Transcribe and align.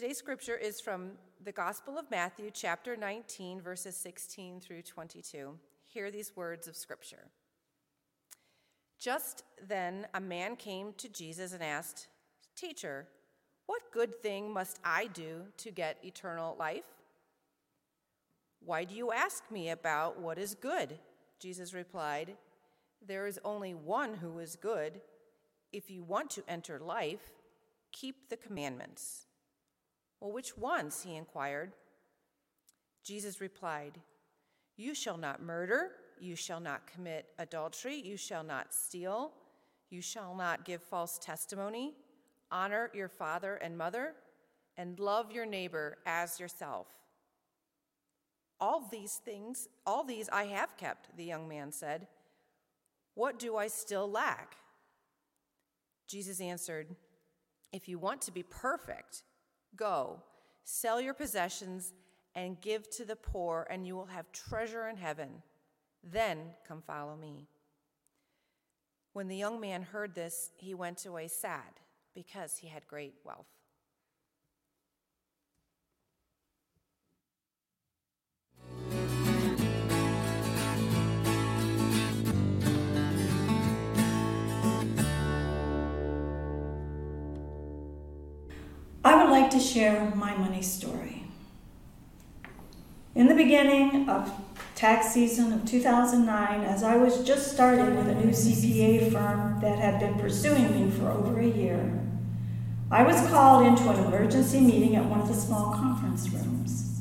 Today's 0.00 0.16
scripture 0.16 0.56
is 0.56 0.80
from 0.80 1.10
the 1.44 1.52
Gospel 1.52 1.98
of 1.98 2.10
Matthew, 2.10 2.50
chapter 2.50 2.96
19, 2.96 3.60
verses 3.60 3.94
16 3.96 4.58
through 4.58 4.80
22. 4.80 5.58
Hear 5.84 6.10
these 6.10 6.34
words 6.34 6.66
of 6.66 6.74
scripture. 6.74 7.28
Just 8.98 9.44
then, 9.68 10.06
a 10.14 10.20
man 10.20 10.56
came 10.56 10.94
to 10.94 11.10
Jesus 11.10 11.52
and 11.52 11.62
asked, 11.62 12.08
Teacher, 12.56 13.08
what 13.66 13.92
good 13.92 14.22
thing 14.22 14.50
must 14.50 14.80
I 14.82 15.08
do 15.08 15.42
to 15.58 15.70
get 15.70 15.98
eternal 16.02 16.56
life? 16.58 16.84
Why 18.64 18.84
do 18.84 18.94
you 18.94 19.12
ask 19.12 19.50
me 19.50 19.68
about 19.68 20.18
what 20.18 20.38
is 20.38 20.54
good? 20.54 20.98
Jesus 21.38 21.74
replied, 21.74 22.38
There 23.06 23.26
is 23.26 23.38
only 23.44 23.74
one 23.74 24.14
who 24.14 24.38
is 24.38 24.56
good. 24.56 25.02
If 25.74 25.90
you 25.90 26.02
want 26.02 26.30
to 26.30 26.44
enter 26.48 26.78
life, 26.78 27.34
keep 27.92 28.30
the 28.30 28.38
commandments. 28.38 29.26
Well, 30.20 30.32
which 30.32 30.56
ones? 30.56 31.02
he 31.02 31.16
inquired. 31.16 31.72
Jesus 33.02 33.40
replied, 33.40 33.98
You 34.76 34.94
shall 34.94 35.16
not 35.16 35.42
murder, 35.42 35.92
you 36.20 36.36
shall 36.36 36.60
not 36.60 36.86
commit 36.86 37.26
adultery, 37.38 37.96
you 37.96 38.16
shall 38.16 38.44
not 38.44 38.74
steal, 38.74 39.32
you 39.88 40.02
shall 40.02 40.34
not 40.34 40.64
give 40.64 40.82
false 40.82 41.18
testimony, 41.18 41.94
honor 42.50 42.90
your 42.94 43.08
father 43.08 43.54
and 43.56 43.76
mother, 43.76 44.12
and 44.76 45.00
love 45.00 45.32
your 45.32 45.46
neighbor 45.46 45.98
as 46.06 46.38
yourself. 46.38 46.86
All 48.60 48.86
these 48.90 49.14
things, 49.24 49.68
all 49.86 50.04
these 50.04 50.28
I 50.28 50.44
have 50.44 50.76
kept, 50.76 51.16
the 51.16 51.24
young 51.24 51.48
man 51.48 51.72
said. 51.72 52.06
What 53.14 53.38
do 53.38 53.56
I 53.56 53.68
still 53.68 54.10
lack? 54.10 54.56
Jesus 56.06 56.40
answered, 56.40 56.94
If 57.72 57.88
you 57.88 57.98
want 57.98 58.20
to 58.22 58.32
be 58.32 58.42
perfect, 58.42 59.22
go, 59.76 60.22
sell 60.64 61.00
your 61.00 61.14
possessions 61.14 61.92
and 62.34 62.60
give 62.60 62.88
to 62.90 63.04
the 63.04 63.16
poor, 63.16 63.66
and 63.70 63.86
you 63.86 63.96
will 63.96 64.06
have 64.06 64.30
treasure 64.32 64.88
in 64.88 64.96
heaven. 64.96 65.42
Then 66.02 66.38
come 66.66 66.82
follow 66.82 67.16
me. 67.16 67.48
When 69.12 69.28
the 69.28 69.36
young 69.36 69.60
man 69.60 69.82
heard 69.82 70.14
this, 70.14 70.50
he 70.56 70.74
went 70.74 71.04
away 71.04 71.28
sad 71.28 71.80
because 72.14 72.58
he 72.58 72.68
had 72.68 72.86
great 72.86 73.14
wealth. 73.24 73.59
Like 89.50 89.60
to 89.60 89.68
share 89.68 90.12
my 90.14 90.36
money 90.36 90.62
story. 90.62 91.24
In 93.16 93.26
the 93.26 93.34
beginning 93.34 94.08
of 94.08 94.32
tax 94.76 95.12
season 95.12 95.52
of 95.52 95.64
2009, 95.64 96.60
as 96.60 96.84
I 96.84 96.96
was 96.96 97.24
just 97.24 97.50
starting 97.50 97.96
with 97.96 98.06
a 98.06 98.14
new 98.14 98.30
CPA 98.30 99.10
firm 99.10 99.60
that 99.60 99.76
had 99.76 99.98
been 99.98 100.14
pursuing 100.14 100.70
me 100.72 100.90
for 100.92 101.10
over 101.10 101.40
a 101.40 101.46
year, 101.46 102.00
I 102.92 103.02
was 103.02 103.16
called 103.28 103.66
into 103.66 103.88
an 103.88 104.04
emergency 104.04 104.60
meeting 104.60 104.94
at 104.94 105.04
one 105.06 105.20
of 105.20 105.26
the 105.26 105.34
small 105.34 105.74
conference 105.74 106.28
rooms. 106.28 107.00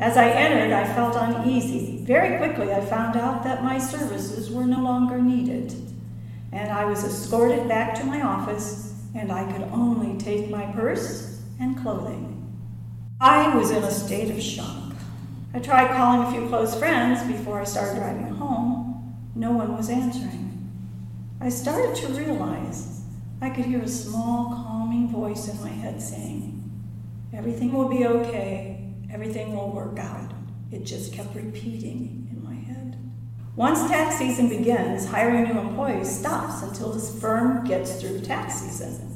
As 0.00 0.16
I 0.16 0.30
entered, 0.30 0.72
I 0.72 0.86
felt 0.94 1.16
uneasy. 1.16 2.02
Very 2.04 2.38
quickly, 2.38 2.72
I 2.72 2.80
found 2.80 3.16
out 3.16 3.44
that 3.44 3.62
my 3.62 3.78
services 3.78 4.50
were 4.50 4.64
no 4.64 4.82
longer 4.82 5.20
needed, 5.20 5.74
and 6.50 6.72
I 6.72 6.86
was 6.86 7.04
escorted 7.04 7.68
back 7.68 7.94
to 7.96 8.04
my 8.04 8.22
office 8.22 8.94
and 9.14 9.30
I 9.30 9.50
could 9.52 9.62
only 9.68 10.18
take 10.18 10.50
my 10.50 10.66
purse 10.72 11.33
and 11.58 11.80
clothing. 11.80 12.40
I 13.20 13.56
was 13.56 13.70
in 13.70 13.82
a 13.82 13.90
state 13.90 14.30
of 14.30 14.42
shock. 14.42 14.92
I 15.54 15.60
tried 15.60 15.94
calling 15.96 16.26
a 16.26 16.32
few 16.32 16.48
close 16.48 16.76
friends 16.78 17.22
before 17.30 17.60
I 17.60 17.64
started 17.64 18.00
driving 18.00 18.34
home. 18.34 19.16
No 19.34 19.52
one 19.52 19.76
was 19.76 19.88
answering. 19.88 20.70
I 21.40 21.48
started 21.48 21.94
to 21.96 22.12
realize 22.12 23.02
I 23.40 23.50
could 23.50 23.66
hear 23.66 23.80
a 23.80 23.88
small, 23.88 24.46
calming 24.46 25.08
voice 25.08 25.48
in 25.48 25.60
my 25.60 25.68
head 25.68 26.00
saying, 26.00 26.60
Everything 27.32 27.72
will 27.72 27.88
be 27.88 28.06
okay, 28.06 28.92
everything 29.12 29.54
will 29.54 29.70
work 29.70 29.98
out. 29.98 30.32
It 30.72 30.84
just 30.84 31.12
kept 31.12 31.34
repeating 31.34 32.28
in 32.30 32.42
my 32.42 32.54
head. 32.54 32.96
Once 33.54 33.86
tax 33.88 34.18
season 34.18 34.48
begins, 34.48 35.06
hiring 35.06 35.44
new 35.44 35.60
employees 35.60 36.18
stops 36.18 36.62
until 36.62 36.92
this 36.92 37.20
firm 37.20 37.64
gets 37.64 38.00
through 38.00 38.20
tax 38.20 38.54
season. 38.54 39.13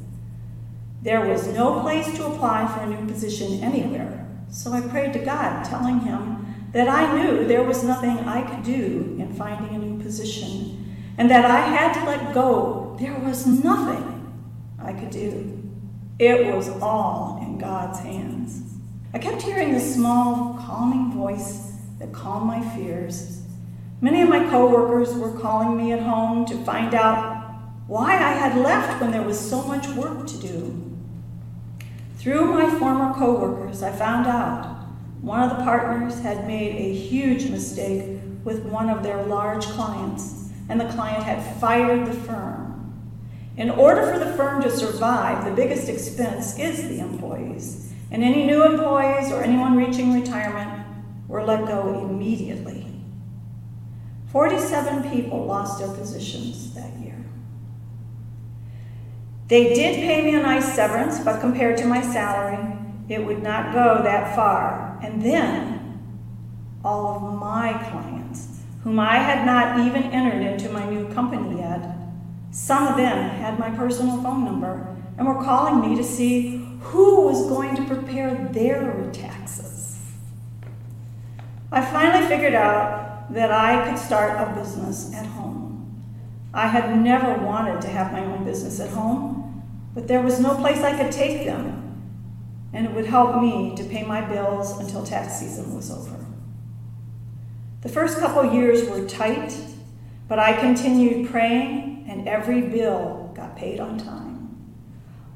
There 1.00 1.24
was 1.24 1.46
no 1.46 1.80
place 1.80 2.06
to 2.16 2.26
apply 2.26 2.66
for 2.66 2.80
a 2.80 2.86
new 2.88 3.06
position 3.06 3.62
anywhere, 3.62 4.26
so 4.50 4.72
I 4.72 4.80
prayed 4.80 5.12
to 5.12 5.20
God, 5.20 5.64
telling 5.64 6.00
him 6.00 6.44
that 6.72 6.88
I 6.88 7.16
knew 7.16 7.46
there 7.46 7.62
was 7.62 7.84
nothing 7.84 8.18
I 8.18 8.42
could 8.42 8.64
do 8.64 9.16
in 9.18 9.32
finding 9.34 9.76
a 9.76 9.78
new 9.78 10.02
position, 10.02 10.94
and 11.16 11.30
that 11.30 11.44
I 11.44 11.60
had 11.60 11.92
to 11.94 12.04
let 12.04 12.34
go. 12.34 12.96
There 12.98 13.16
was 13.20 13.46
nothing 13.46 14.36
I 14.78 14.92
could 14.92 15.10
do. 15.10 15.70
It 16.18 16.52
was 16.52 16.68
all 16.82 17.38
in 17.42 17.58
God's 17.58 18.00
hands. 18.00 18.62
I 19.14 19.20
kept 19.20 19.42
hearing 19.42 19.72
the 19.72 19.80
small, 19.80 20.54
calming 20.54 21.12
voice 21.12 21.74
that 22.00 22.12
calmed 22.12 22.46
my 22.46 22.60
fears. 22.76 23.42
Many 24.00 24.22
of 24.22 24.28
my 24.28 24.48
coworkers 24.50 25.14
were 25.14 25.38
calling 25.38 25.76
me 25.76 25.92
at 25.92 26.00
home 26.00 26.44
to 26.46 26.56
find 26.64 26.92
out 26.92 27.36
why 27.86 28.14
I 28.14 28.32
had 28.32 28.58
left 28.58 29.00
when 29.00 29.12
there 29.12 29.22
was 29.22 29.38
so 29.38 29.62
much 29.62 29.88
work 29.90 30.26
to 30.26 30.36
do. 30.38 30.87
Through 32.18 32.46
my 32.46 32.68
former 32.80 33.14
coworkers, 33.14 33.80
I 33.80 33.92
found 33.92 34.26
out 34.26 34.88
one 35.20 35.40
of 35.40 35.56
the 35.56 35.62
partners 35.62 36.18
had 36.18 36.48
made 36.48 36.74
a 36.74 36.92
huge 36.92 37.48
mistake 37.48 38.20
with 38.42 38.64
one 38.64 38.90
of 38.90 39.04
their 39.04 39.22
large 39.22 39.64
clients, 39.66 40.50
and 40.68 40.80
the 40.80 40.88
client 40.88 41.22
had 41.22 41.60
fired 41.60 42.08
the 42.08 42.12
firm. 42.12 42.92
In 43.56 43.70
order 43.70 44.12
for 44.12 44.18
the 44.18 44.32
firm 44.32 44.60
to 44.64 44.70
survive, 44.70 45.44
the 45.44 45.52
biggest 45.52 45.88
expense 45.88 46.58
is 46.58 46.88
the 46.88 46.98
employees, 46.98 47.92
and 48.10 48.24
any 48.24 48.44
new 48.46 48.64
employees 48.64 49.30
or 49.30 49.44
anyone 49.44 49.76
reaching 49.76 50.12
retirement 50.12 50.86
were 51.28 51.44
let 51.44 51.68
go 51.68 52.00
immediately. 52.00 52.84
47 54.32 55.08
people 55.08 55.44
lost 55.46 55.78
their 55.78 55.96
positions 55.96 56.74
that 56.74 56.92
year. 56.98 57.27
They 59.48 59.72
did 59.72 59.96
pay 59.96 60.22
me 60.22 60.34
a 60.34 60.42
nice 60.42 60.74
severance, 60.74 61.20
but 61.20 61.40
compared 61.40 61.78
to 61.78 61.86
my 61.86 62.02
salary, 62.02 62.58
it 63.08 63.24
would 63.24 63.42
not 63.42 63.72
go 63.72 64.02
that 64.02 64.36
far. 64.36 64.98
And 65.02 65.22
then, 65.22 65.78
all 66.84 67.16
of 67.16 67.40
my 67.40 67.72
clients, 67.90 68.60
whom 68.84 69.00
I 69.00 69.16
had 69.16 69.46
not 69.46 69.86
even 69.86 70.02
entered 70.12 70.42
into 70.42 70.68
my 70.68 70.88
new 70.88 71.08
company 71.14 71.60
yet, 71.60 71.96
some 72.50 72.88
of 72.88 72.96
them 72.96 73.30
had 73.30 73.58
my 73.58 73.70
personal 73.70 74.22
phone 74.22 74.44
number 74.44 74.96
and 75.16 75.26
were 75.26 75.42
calling 75.42 75.80
me 75.80 75.96
to 75.96 76.04
see 76.04 76.66
who 76.80 77.22
was 77.22 77.48
going 77.48 77.74
to 77.76 77.84
prepare 77.84 78.34
their 78.52 79.10
taxes. 79.12 79.98
I 81.72 81.84
finally 81.84 82.26
figured 82.26 82.54
out 82.54 83.32
that 83.32 83.50
I 83.50 83.88
could 83.88 83.98
start 83.98 84.40
a 84.40 84.54
business 84.58 85.12
at 85.14 85.26
home. 85.26 85.58
I 86.54 86.66
had 86.66 86.98
never 86.98 87.34
wanted 87.44 87.82
to 87.82 87.88
have 87.88 88.12
my 88.12 88.24
own 88.24 88.44
business 88.44 88.80
at 88.80 88.90
home, 88.90 89.37
but 89.98 90.06
there 90.06 90.22
was 90.22 90.38
no 90.38 90.54
place 90.54 90.78
I 90.78 90.96
could 90.96 91.10
take 91.10 91.44
them 91.44 92.70
and 92.72 92.86
it 92.86 92.92
would 92.92 93.06
help 93.06 93.42
me 93.42 93.74
to 93.74 93.82
pay 93.82 94.04
my 94.04 94.20
bills 94.20 94.78
until 94.78 95.04
tax 95.04 95.40
season 95.40 95.74
was 95.74 95.90
over. 95.90 96.24
The 97.80 97.88
first 97.88 98.20
couple 98.20 98.54
years 98.54 98.88
were 98.88 99.08
tight, 99.08 99.52
but 100.28 100.38
I 100.38 100.52
continued 100.52 101.28
praying, 101.28 102.04
and 102.08 102.28
every 102.28 102.60
bill 102.60 103.32
got 103.34 103.56
paid 103.56 103.80
on 103.80 103.98
time. 103.98 104.70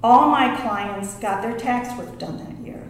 All 0.01 0.31
my 0.31 0.55
clients 0.61 1.15
got 1.17 1.43
their 1.43 1.59
tax 1.59 1.99
work 1.99 2.21
done 2.21 2.39
that 2.39 2.65
year. 2.65 2.89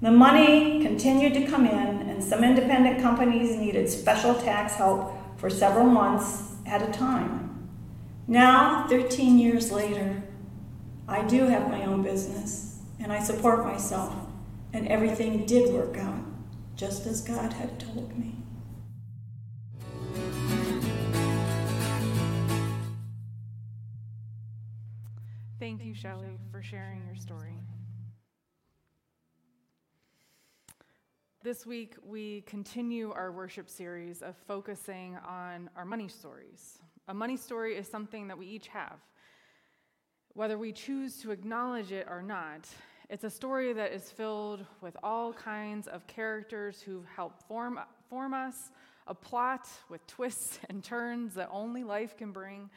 The 0.00 0.12
money 0.12 0.80
continued 0.80 1.34
to 1.34 1.44
come 1.44 1.66
in, 1.66 2.08
and 2.08 2.22
some 2.22 2.44
independent 2.44 3.02
companies 3.02 3.56
needed 3.56 3.90
special 3.90 4.36
tax 4.36 4.74
help 4.74 5.12
for 5.36 5.50
several 5.50 5.86
months 5.86 6.52
at 6.66 6.88
a 6.88 6.92
time. 6.92 7.68
Now, 8.28 8.86
13 8.88 9.40
years 9.40 9.72
later, 9.72 10.22
I 11.12 11.22
do 11.24 11.44
have 11.44 11.68
my 11.68 11.84
own 11.84 12.02
business 12.02 12.78
and 12.98 13.12
I 13.12 13.22
support 13.22 13.66
myself, 13.66 14.14
and 14.72 14.88
everything 14.88 15.44
did 15.44 15.70
work 15.74 15.98
out 15.98 16.24
just 16.74 17.06
as 17.06 17.20
God 17.20 17.52
had 17.52 17.78
told 17.78 18.16
me. 18.18 18.34
Thank 25.60 25.84
you, 25.84 25.92
Shelley, 25.92 26.38
for 26.50 26.62
sharing 26.62 27.04
your 27.04 27.16
story. 27.16 27.58
This 31.42 31.66
week, 31.66 31.96
we 32.02 32.40
continue 32.42 33.12
our 33.12 33.32
worship 33.32 33.68
series 33.68 34.22
of 34.22 34.34
focusing 34.48 35.18
on 35.28 35.68
our 35.76 35.84
money 35.84 36.08
stories. 36.08 36.78
A 37.08 37.14
money 37.14 37.36
story 37.36 37.76
is 37.76 37.86
something 37.86 38.28
that 38.28 38.38
we 38.38 38.46
each 38.46 38.68
have. 38.68 38.98
Whether 40.34 40.56
we 40.56 40.72
choose 40.72 41.18
to 41.18 41.30
acknowledge 41.30 41.92
it 41.92 42.06
or 42.08 42.22
not, 42.22 42.66
It's 43.12 43.24
a 43.24 43.30
story 43.30 43.74
that 43.74 43.92
is 43.92 44.10
filled 44.10 44.64
with 44.80 44.96
all 45.02 45.34
kinds 45.34 45.86
of 45.86 46.06
characters 46.06 46.80
who've 46.80 47.04
helped 47.14 47.42
form, 47.42 47.78
form 48.08 48.32
us, 48.32 48.70
a 49.06 49.14
plot 49.14 49.68
with 49.90 50.06
twists 50.06 50.58
and 50.70 50.82
turns 50.82 51.34
that 51.34 51.50
only 51.52 51.84
life 51.84 52.16
can 52.16 52.32
bring, 52.32 52.70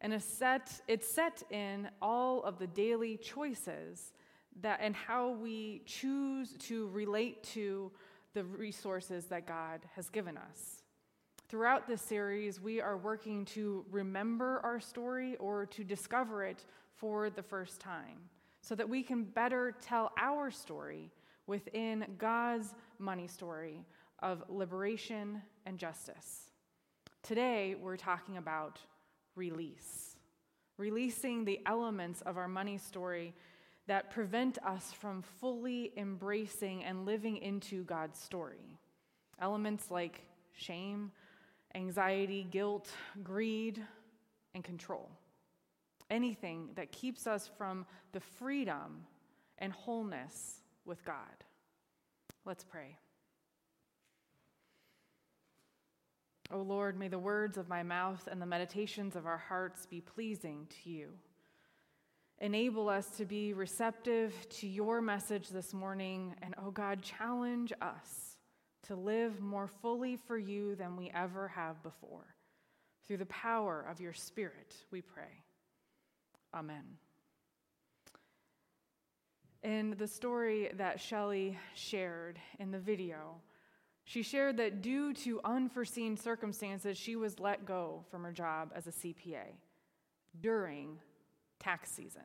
and 0.00 0.14
a 0.14 0.20
set, 0.20 0.70
it's 0.86 1.08
set 1.08 1.42
in 1.50 1.88
all 2.00 2.44
of 2.44 2.60
the 2.60 2.68
daily 2.68 3.16
choices 3.16 4.12
that 4.60 4.78
and 4.80 4.94
how 4.94 5.30
we 5.30 5.82
choose 5.84 6.52
to 6.60 6.86
relate 6.90 7.42
to 7.42 7.90
the 8.34 8.44
resources 8.44 9.24
that 9.26 9.48
God 9.48 9.80
has 9.96 10.10
given 10.10 10.36
us. 10.36 10.84
Throughout 11.48 11.88
this 11.88 12.02
series, 12.02 12.60
we 12.60 12.80
are 12.80 12.96
working 12.96 13.46
to 13.46 13.84
remember 13.90 14.60
our 14.62 14.78
story 14.78 15.34
or 15.36 15.66
to 15.66 15.82
discover 15.82 16.44
it 16.44 16.64
for 17.02 17.30
the 17.30 17.42
first 17.42 17.80
time 17.80 18.30
so 18.60 18.76
that 18.76 18.88
we 18.88 19.02
can 19.02 19.24
better 19.24 19.74
tell 19.82 20.12
our 20.16 20.52
story 20.52 21.10
within 21.48 22.06
God's 22.16 22.76
money 23.00 23.26
story 23.26 23.84
of 24.20 24.44
liberation 24.48 25.42
and 25.66 25.78
justice. 25.78 26.52
Today, 27.24 27.74
we're 27.74 27.96
talking 27.96 28.36
about 28.36 28.78
release, 29.34 30.16
releasing 30.78 31.44
the 31.44 31.58
elements 31.66 32.20
of 32.20 32.36
our 32.36 32.46
money 32.46 32.78
story 32.78 33.34
that 33.88 34.12
prevent 34.12 34.58
us 34.64 34.92
from 34.92 35.22
fully 35.40 35.92
embracing 35.96 36.84
and 36.84 37.04
living 37.04 37.36
into 37.38 37.82
God's 37.82 38.20
story. 38.20 38.78
Elements 39.40 39.90
like 39.90 40.22
shame, 40.54 41.10
anxiety, 41.74 42.46
guilt, 42.48 42.88
greed, 43.24 43.82
and 44.54 44.62
control. 44.62 45.10
Anything 46.12 46.68
that 46.76 46.92
keeps 46.92 47.26
us 47.26 47.50
from 47.56 47.86
the 48.12 48.20
freedom 48.20 49.06
and 49.56 49.72
wholeness 49.72 50.60
with 50.84 51.02
God. 51.06 51.16
Let's 52.44 52.64
pray. 52.64 52.98
O 56.52 56.58
Lord, 56.58 56.98
may 56.98 57.08
the 57.08 57.18
words 57.18 57.56
of 57.56 57.70
my 57.70 57.82
mouth 57.82 58.28
and 58.30 58.42
the 58.42 58.46
meditations 58.46 59.16
of 59.16 59.24
our 59.24 59.38
hearts 59.38 59.86
be 59.86 60.02
pleasing 60.02 60.66
to 60.82 60.90
you. 60.90 61.08
Enable 62.40 62.90
us 62.90 63.06
to 63.16 63.24
be 63.24 63.54
receptive 63.54 64.34
to 64.50 64.66
your 64.66 65.00
message 65.00 65.48
this 65.48 65.72
morning, 65.72 66.34
and 66.42 66.54
oh 66.62 66.70
God, 66.70 67.00
challenge 67.00 67.72
us 67.80 68.36
to 68.82 68.96
live 68.96 69.40
more 69.40 69.68
fully 69.80 70.16
for 70.16 70.36
you 70.36 70.74
than 70.74 70.94
we 70.96 71.10
ever 71.14 71.48
have 71.48 71.82
before. 71.82 72.34
Through 73.06 73.18
the 73.18 73.26
power 73.26 73.86
of 73.88 74.00
your 74.00 74.12
Spirit, 74.12 74.74
we 74.90 75.00
pray. 75.00 75.41
Amen. 76.54 76.98
In 79.62 79.94
the 79.96 80.08
story 80.08 80.70
that 80.76 81.00
Shelley 81.00 81.56
shared 81.74 82.38
in 82.58 82.70
the 82.70 82.78
video, 82.78 83.36
she 84.04 84.22
shared 84.22 84.56
that 84.56 84.82
due 84.82 85.14
to 85.14 85.40
unforeseen 85.44 86.16
circumstances, 86.16 86.98
she 86.98 87.14
was 87.14 87.38
let 87.38 87.64
go 87.64 88.04
from 88.10 88.24
her 88.24 88.32
job 88.32 88.72
as 88.74 88.86
a 88.86 88.90
CPA 88.90 89.54
during 90.40 90.98
tax 91.60 91.90
season, 91.90 92.22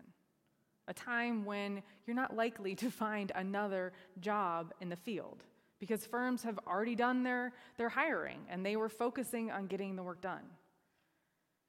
a 0.87 0.93
time 0.93 1.45
when 1.45 1.83
you're 2.05 2.15
not 2.15 2.35
likely 2.35 2.73
to 2.75 2.89
find 2.89 3.31
another 3.35 3.93
job 4.19 4.73
in 4.81 4.89
the 4.89 4.95
field 4.95 5.43
because 5.79 6.05
firms 6.05 6.41
have 6.41 6.59
already 6.65 6.95
done 6.95 7.21
their, 7.21 7.53
their 7.77 7.89
hiring 7.89 8.39
and 8.49 8.65
they 8.65 8.75
were 8.75 8.89
focusing 8.89 9.51
on 9.51 9.67
getting 9.67 9.95
the 9.95 10.03
work 10.03 10.21
done. 10.21 10.43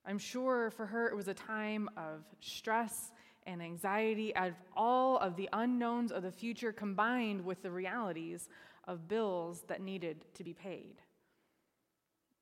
I'm 0.08 0.18
sure 0.18 0.70
for 0.70 0.86
her 0.86 1.06
it 1.06 1.14
was 1.14 1.28
a 1.28 1.34
time 1.34 1.90
of 1.98 2.24
stress 2.40 3.12
and 3.46 3.60
anxiety 3.60 4.34
of 4.34 4.54
all 4.74 5.18
of 5.18 5.36
the 5.36 5.50
unknowns 5.52 6.12
of 6.12 6.22
the 6.22 6.32
future 6.32 6.72
combined 6.72 7.44
with 7.44 7.62
the 7.62 7.70
realities 7.70 8.48
of 8.86 9.06
bills 9.06 9.64
that 9.68 9.82
needed 9.82 10.24
to 10.32 10.42
be 10.42 10.54
paid. 10.54 10.94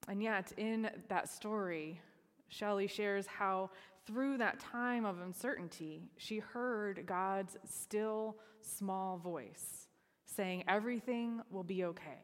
And 0.07 0.23
yet, 0.23 0.53
in 0.57 0.89
that 1.09 1.29
story, 1.29 2.01
Shelley 2.47 2.87
shares 2.87 3.27
how 3.27 3.71
through 4.07 4.39
that 4.39 4.61
time 4.61 5.05
of 5.05 5.21
uncertainty, 5.21 6.05
she 6.19 6.39
heard 6.39 7.05
God's 7.05 7.57
still 7.69 8.37
small 8.61 9.19
voice 9.19 9.89
saying, 10.25 10.63
Everything 10.69 11.41
will 11.51 11.65
be 11.65 11.83
okay. 11.85 12.23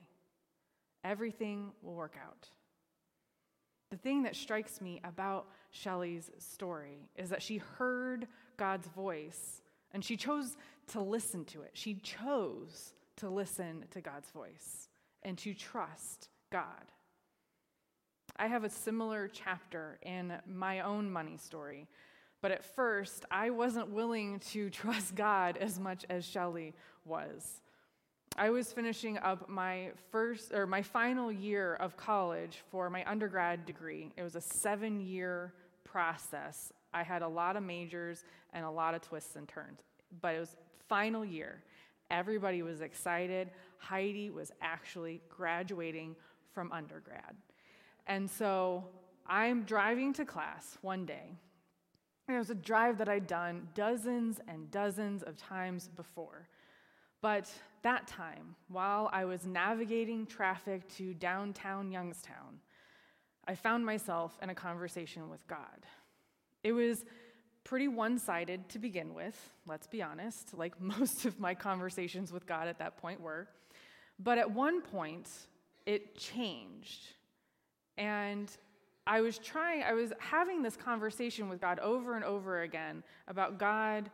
Everything 1.02 1.72
will 1.82 1.94
work 1.94 2.14
out. 2.24 2.46
The 3.92 3.98
thing 3.98 4.22
that 4.22 4.34
strikes 4.34 4.80
me 4.80 5.02
about 5.04 5.48
Shelley's 5.70 6.30
story 6.38 7.10
is 7.14 7.28
that 7.28 7.42
she 7.42 7.58
heard 7.58 8.26
God's 8.56 8.88
voice 8.88 9.60
and 9.90 10.02
she 10.02 10.16
chose 10.16 10.56
to 10.92 11.02
listen 11.02 11.44
to 11.44 11.60
it. 11.60 11.72
She 11.74 11.96
chose 11.96 12.94
to 13.16 13.28
listen 13.28 13.84
to 13.90 14.00
God's 14.00 14.30
voice 14.30 14.88
and 15.22 15.36
to 15.36 15.52
trust 15.52 16.30
God. 16.50 16.64
I 18.38 18.46
have 18.46 18.64
a 18.64 18.70
similar 18.70 19.28
chapter 19.28 19.98
in 20.00 20.38
my 20.46 20.80
own 20.80 21.10
money 21.10 21.36
story, 21.36 21.86
but 22.40 22.50
at 22.50 22.64
first 22.64 23.26
I 23.30 23.50
wasn't 23.50 23.90
willing 23.90 24.40
to 24.52 24.70
trust 24.70 25.14
God 25.14 25.58
as 25.58 25.78
much 25.78 26.06
as 26.08 26.24
Shelley 26.24 26.72
was. 27.04 27.60
I 28.36 28.50
was 28.50 28.72
finishing 28.72 29.18
up 29.18 29.48
my 29.48 29.90
first 30.10 30.52
or 30.52 30.66
my 30.66 30.82
final 30.82 31.30
year 31.30 31.74
of 31.74 31.96
college 31.96 32.62
for 32.70 32.88
my 32.88 33.04
undergrad 33.08 33.66
degree. 33.66 34.10
It 34.16 34.22
was 34.22 34.36
a 34.36 34.40
7-year 34.40 35.52
process. 35.84 36.72
I 36.94 37.02
had 37.02 37.22
a 37.22 37.28
lot 37.28 37.56
of 37.56 37.62
majors 37.62 38.24
and 38.52 38.64
a 38.64 38.70
lot 38.70 38.94
of 38.94 39.02
twists 39.02 39.36
and 39.36 39.46
turns, 39.46 39.80
but 40.20 40.34
it 40.34 40.40
was 40.40 40.56
final 40.88 41.24
year. 41.24 41.62
Everybody 42.10 42.62
was 42.62 42.80
excited. 42.80 43.50
Heidi 43.78 44.30
was 44.30 44.50
actually 44.60 45.20
graduating 45.28 46.16
from 46.52 46.72
undergrad. 46.72 47.36
And 48.06 48.30
so 48.30 48.84
I'm 49.26 49.62
driving 49.62 50.12
to 50.14 50.24
class 50.24 50.78
one 50.82 51.06
day. 51.06 51.36
And 52.28 52.36
it 52.36 52.38
was 52.38 52.50
a 52.50 52.54
drive 52.54 52.98
that 52.98 53.08
I'd 53.08 53.26
done 53.26 53.68
dozens 53.74 54.40
and 54.48 54.70
dozens 54.70 55.22
of 55.22 55.36
times 55.36 55.88
before. 55.96 56.48
But 57.22 57.48
that 57.82 58.08
time, 58.08 58.56
while 58.68 59.08
I 59.12 59.24
was 59.24 59.46
navigating 59.46 60.26
traffic 60.26 60.88
to 60.96 61.14
downtown 61.14 61.90
Youngstown, 61.90 62.58
I 63.46 63.54
found 63.54 63.86
myself 63.86 64.36
in 64.42 64.50
a 64.50 64.54
conversation 64.54 65.30
with 65.30 65.46
God. 65.46 65.86
It 66.64 66.72
was 66.72 67.04
pretty 67.64 67.86
one 67.86 68.18
sided 68.18 68.68
to 68.70 68.78
begin 68.80 69.14
with, 69.14 69.36
let's 69.66 69.86
be 69.86 70.02
honest, 70.02 70.52
like 70.56 70.80
most 70.80 71.24
of 71.24 71.38
my 71.38 71.54
conversations 71.54 72.32
with 72.32 72.46
God 72.46 72.68
at 72.68 72.78
that 72.80 72.96
point 72.98 73.20
were. 73.20 73.48
But 74.18 74.38
at 74.38 74.50
one 74.50 74.82
point, 74.82 75.28
it 75.86 76.16
changed. 76.16 77.06
And 77.98 78.50
I 79.06 79.20
was 79.20 79.38
trying, 79.38 79.82
I 79.84 79.92
was 79.92 80.12
having 80.18 80.62
this 80.62 80.76
conversation 80.76 81.48
with 81.48 81.60
God 81.60 81.78
over 81.78 82.14
and 82.14 82.24
over 82.24 82.62
again 82.62 83.02
about 83.28 83.58
God 83.58 84.10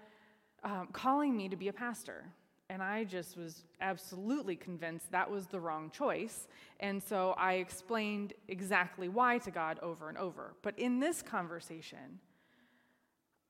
um, 0.64 0.88
calling 0.92 1.36
me 1.36 1.48
to 1.48 1.56
be 1.56 1.68
a 1.68 1.72
pastor. 1.72 2.24
And 2.70 2.82
I 2.82 3.04
just 3.04 3.36
was 3.36 3.64
absolutely 3.80 4.54
convinced 4.54 5.10
that 5.10 5.30
was 5.30 5.46
the 5.46 5.58
wrong 5.58 5.90
choice. 5.90 6.48
And 6.80 7.02
so 7.02 7.34
I 7.38 7.54
explained 7.54 8.34
exactly 8.46 9.08
why 9.08 9.38
to 9.38 9.50
God 9.50 9.78
over 9.80 10.08
and 10.08 10.18
over. 10.18 10.54
But 10.62 10.78
in 10.78 11.00
this 11.00 11.22
conversation, 11.22 12.20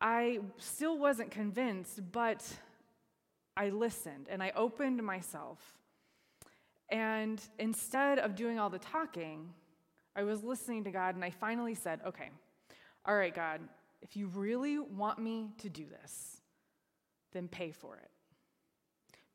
I 0.01 0.39
still 0.59 0.97
wasn't 0.99 1.33
convinced, 1.33 2.01
but 2.13 2.45
I 3.57 3.71
listened 3.71 4.29
and 4.31 4.41
I 4.41 4.53
opened 4.55 5.03
myself. 5.03 5.59
And 6.91 7.43
instead 7.59 8.21
of 8.21 8.37
doing 8.37 8.61
all 8.61 8.71
the 8.71 8.79
talking, 8.79 9.53
I 10.15 10.23
was 10.23 10.45
listening 10.45 10.85
to 10.85 10.93
God 10.93 11.17
and 11.17 11.25
I 11.25 11.31
finally 11.31 11.75
said, 11.75 12.01
okay, 12.07 12.31
all 13.05 13.17
right, 13.17 13.35
God, 13.35 13.61
if 14.01 14.17
you 14.17 14.29
really 14.29 14.79
want 14.79 15.19
me 15.19 15.51
to 15.59 15.69
do 15.69 15.87
this, 15.87 16.41
then 17.33 17.49
pay 17.49 17.73
for 17.73 17.97
it. 17.97 18.11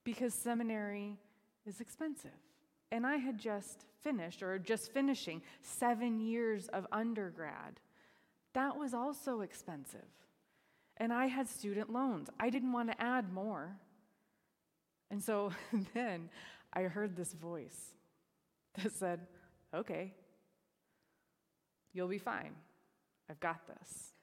Because 0.04 0.34
seminary 0.34 1.18
is 1.66 1.80
expensive. 1.80 2.32
And 2.92 3.08
I 3.08 3.16
had 3.16 3.38
just 3.38 3.86
finished, 4.02 4.44
or 4.44 4.60
just 4.60 4.92
finishing, 4.92 5.42
seven 5.62 6.20
years 6.20 6.68
of 6.68 6.86
undergrad. 6.92 7.80
That 8.54 8.78
was 8.78 8.94
also 8.94 9.42
expensive. 9.42 10.06
And 10.98 11.12
I 11.12 11.26
had 11.26 11.48
student 11.48 11.92
loans. 11.92 12.30
I 12.40 12.50
didn't 12.50 12.72
want 12.72 12.92
to 12.92 13.02
add 13.02 13.34
more. 13.34 13.78
And 15.10 15.24
so 15.24 15.52
then 15.94 16.30
I 16.72 16.84
heard 16.84 17.16
this 17.16 17.34
voice 17.34 17.96
that 18.76 18.92
said, 18.92 19.22
Okay, 19.74 20.14
you'll 21.94 22.08
be 22.08 22.20
fine. 22.20 22.54
I've 23.30 23.40
got 23.40 23.66
this. 23.68 24.14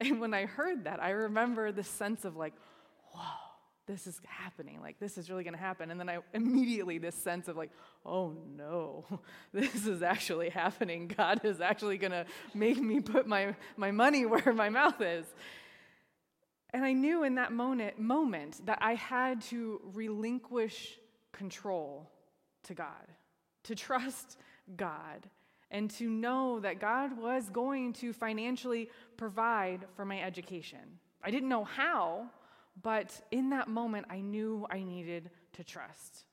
And 0.00 0.20
when 0.20 0.34
I 0.34 0.46
heard 0.46 0.84
that, 0.84 1.00
I 1.02 1.10
remember 1.10 1.70
the 1.70 1.84
sense 1.84 2.24
of 2.24 2.36
like, 2.36 2.54
whoa, 3.12 3.20
this 3.86 4.06
is 4.06 4.20
happening. 4.26 4.80
Like, 4.80 4.98
this 5.00 5.18
is 5.18 5.28
really 5.28 5.44
going 5.44 5.54
to 5.54 5.60
happen. 5.60 5.90
And 5.90 5.98
then 5.98 6.08
I 6.08 6.18
immediately, 6.32 6.98
this 6.98 7.14
sense 7.14 7.48
of 7.48 7.56
like, 7.56 7.70
oh 8.06 8.34
no, 8.56 9.04
this 9.52 9.86
is 9.86 10.02
actually 10.02 10.50
happening. 10.50 11.08
God 11.08 11.44
is 11.44 11.60
actually 11.60 11.98
going 11.98 12.12
to 12.12 12.24
make 12.54 12.78
me 12.78 13.00
put 13.00 13.26
my, 13.26 13.54
my 13.76 13.90
money 13.90 14.24
where 14.26 14.52
my 14.52 14.68
mouth 14.68 15.00
is. 15.00 15.26
And 16.72 16.84
I 16.84 16.92
knew 16.92 17.22
in 17.24 17.34
that 17.34 17.52
moment, 17.52 17.98
moment 17.98 18.64
that 18.66 18.78
I 18.80 18.94
had 18.94 19.42
to 19.42 19.80
relinquish 19.92 20.98
control 21.32 22.10
to 22.64 22.74
God, 22.74 23.08
to 23.64 23.74
trust 23.74 24.38
God, 24.76 25.28
and 25.70 25.90
to 25.90 26.08
know 26.08 26.60
that 26.60 26.80
God 26.80 27.18
was 27.18 27.48
going 27.50 27.94
to 27.94 28.12
financially 28.12 28.90
provide 29.16 29.86
for 29.96 30.04
my 30.04 30.20
education. 30.20 30.78
I 31.22 31.30
didn't 31.30 31.48
know 31.48 31.64
how, 31.64 32.26
but 32.80 33.20
in 33.30 33.50
that 33.50 33.68
moment, 33.68 34.06
I 34.08 34.20
knew 34.20 34.66
I 34.70 34.82
needed 34.82 35.30
to 35.54 35.64
trust. 35.64 36.24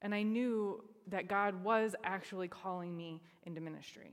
And 0.00 0.14
I 0.14 0.22
knew 0.22 0.82
that 1.08 1.28
God 1.28 1.62
was 1.62 1.94
actually 2.04 2.48
calling 2.48 2.96
me 2.96 3.22
into 3.44 3.60
ministry. 3.60 4.12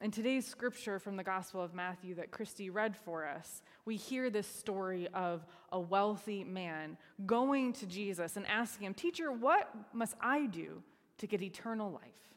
In 0.00 0.10
today's 0.10 0.46
scripture 0.46 0.98
from 0.98 1.16
the 1.16 1.22
Gospel 1.22 1.62
of 1.62 1.72
Matthew 1.72 2.16
that 2.16 2.30
Christy 2.30 2.68
read 2.68 2.96
for 2.96 3.26
us, 3.26 3.62
we 3.84 3.96
hear 3.96 4.28
this 4.28 4.46
story 4.46 5.08
of 5.14 5.46
a 5.70 5.78
wealthy 5.78 6.44
man 6.44 6.98
going 7.26 7.72
to 7.74 7.86
Jesus 7.86 8.36
and 8.36 8.46
asking 8.46 8.86
him, 8.86 8.94
Teacher, 8.94 9.30
what 9.30 9.70
must 9.92 10.14
I 10.20 10.46
do 10.46 10.82
to 11.18 11.26
get 11.26 11.42
eternal 11.42 11.92
life? 11.92 12.34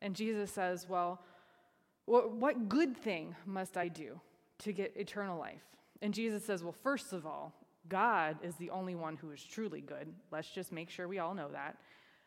And 0.00 0.14
Jesus 0.14 0.50
says, 0.50 0.86
Well, 0.88 1.22
what 2.04 2.68
good 2.68 2.96
thing 2.96 3.36
must 3.46 3.76
I 3.76 3.88
do 3.88 4.20
to 4.58 4.72
get 4.72 4.92
eternal 4.96 5.38
life? 5.38 5.64
And 6.04 6.12
Jesus 6.12 6.44
says, 6.44 6.62
Well, 6.62 6.76
first 6.82 7.14
of 7.14 7.24
all, 7.24 7.54
God 7.88 8.36
is 8.42 8.54
the 8.56 8.68
only 8.68 8.94
one 8.94 9.16
who 9.16 9.30
is 9.30 9.42
truly 9.42 9.80
good. 9.80 10.12
Let's 10.30 10.50
just 10.50 10.70
make 10.70 10.90
sure 10.90 11.08
we 11.08 11.18
all 11.18 11.32
know 11.32 11.48
that. 11.48 11.78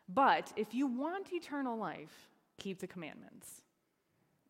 But 0.09 0.51
if 0.55 0.73
you 0.73 0.87
want 0.87 1.31
eternal 1.31 1.77
life, 1.77 2.27
keep 2.57 2.79
the 2.79 2.87
commandments. 2.87 3.61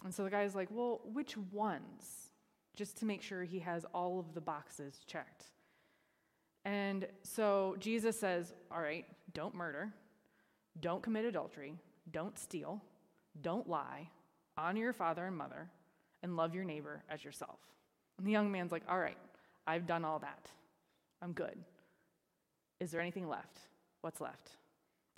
And 0.06 0.14
so 0.14 0.24
the 0.24 0.30
guy's 0.30 0.56
like, 0.56 0.70
Well, 0.72 1.02
which 1.04 1.36
ones? 1.52 2.32
Just 2.74 2.98
to 3.00 3.06
make 3.06 3.22
sure 3.22 3.44
he 3.44 3.60
has 3.60 3.86
all 3.94 4.18
of 4.18 4.34
the 4.34 4.40
boxes 4.40 5.02
checked. 5.06 5.48
And 6.64 7.06
so 7.24 7.76
Jesus 7.80 8.18
says, 8.18 8.54
All 8.72 8.80
right, 8.80 9.06
don't 9.34 9.56
murder, 9.56 9.92
don't 10.80 11.04
commit 11.04 11.26
adultery, 11.26 11.74
don't 12.12 12.40
steal, 12.40 12.82
don't 13.42 13.68
lie, 13.68 14.08
honor 14.58 14.80
your 14.80 14.94
father 14.94 15.26
and 15.26 15.36
mother, 15.36 15.70
and 16.24 16.38
love 16.38 16.56
your 16.56 16.64
neighbor 16.64 17.04
as 17.10 17.26
yourself. 17.26 17.60
And 18.18 18.28
the 18.28 18.32
young 18.32 18.52
man's 18.52 18.72
like, 18.72 18.84
All 18.90 19.00
right, 19.00 19.18
I've 19.66 19.86
done 19.86 20.06
all 20.06 20.20
that. 20.20 20.48
I'm 21.22 21.34
good. 21.34 21.58
Is 22.80 22.92
there 22.92 23.02
anything 23.02 23.28
left? 23.28 23.60
What's 24.02 24.22
left? 24.22 24.52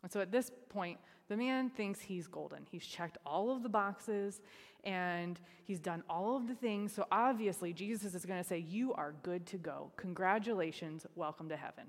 And 0.02 0.12
so 0.12 0.22
at 0.22 0.32
this 0.32 0.52
point, 0.70 0.98
the 1.28 1.38
man 1.38 1.70
thinks 1.70 2.00
he's 2.00 2.28
golden. 2.28 2.66
He's 2.72 2.86
checked 2.86 3.18
all 3.26 3.52
of 3.52 3.64
the 3.64 3.70
boxes 3.70 4.42
and 4.84 5.40
he's 5.66 5.80
done 5.80 6.04
all 6.10 6.38
of 6.38 6.48
the 6.48 6.56
things. 6.56 6.94
So 6.94 7.06
obviously, 7.12 7.74
Jesus 7.74 8.16
is 8.16 8.26
going 8.26 8.42
to 8.42 8.48
say, 8.48 8.60
You 8.60 8.94
are 8.94 9.14
good 9.24 9.46
to 9.48 9.58
go. 9.58 9.92
Congratulations. 9.98 11.06
Welcome 11.16 11.50
to 11.50 11.58
heaven. 11.58 11.86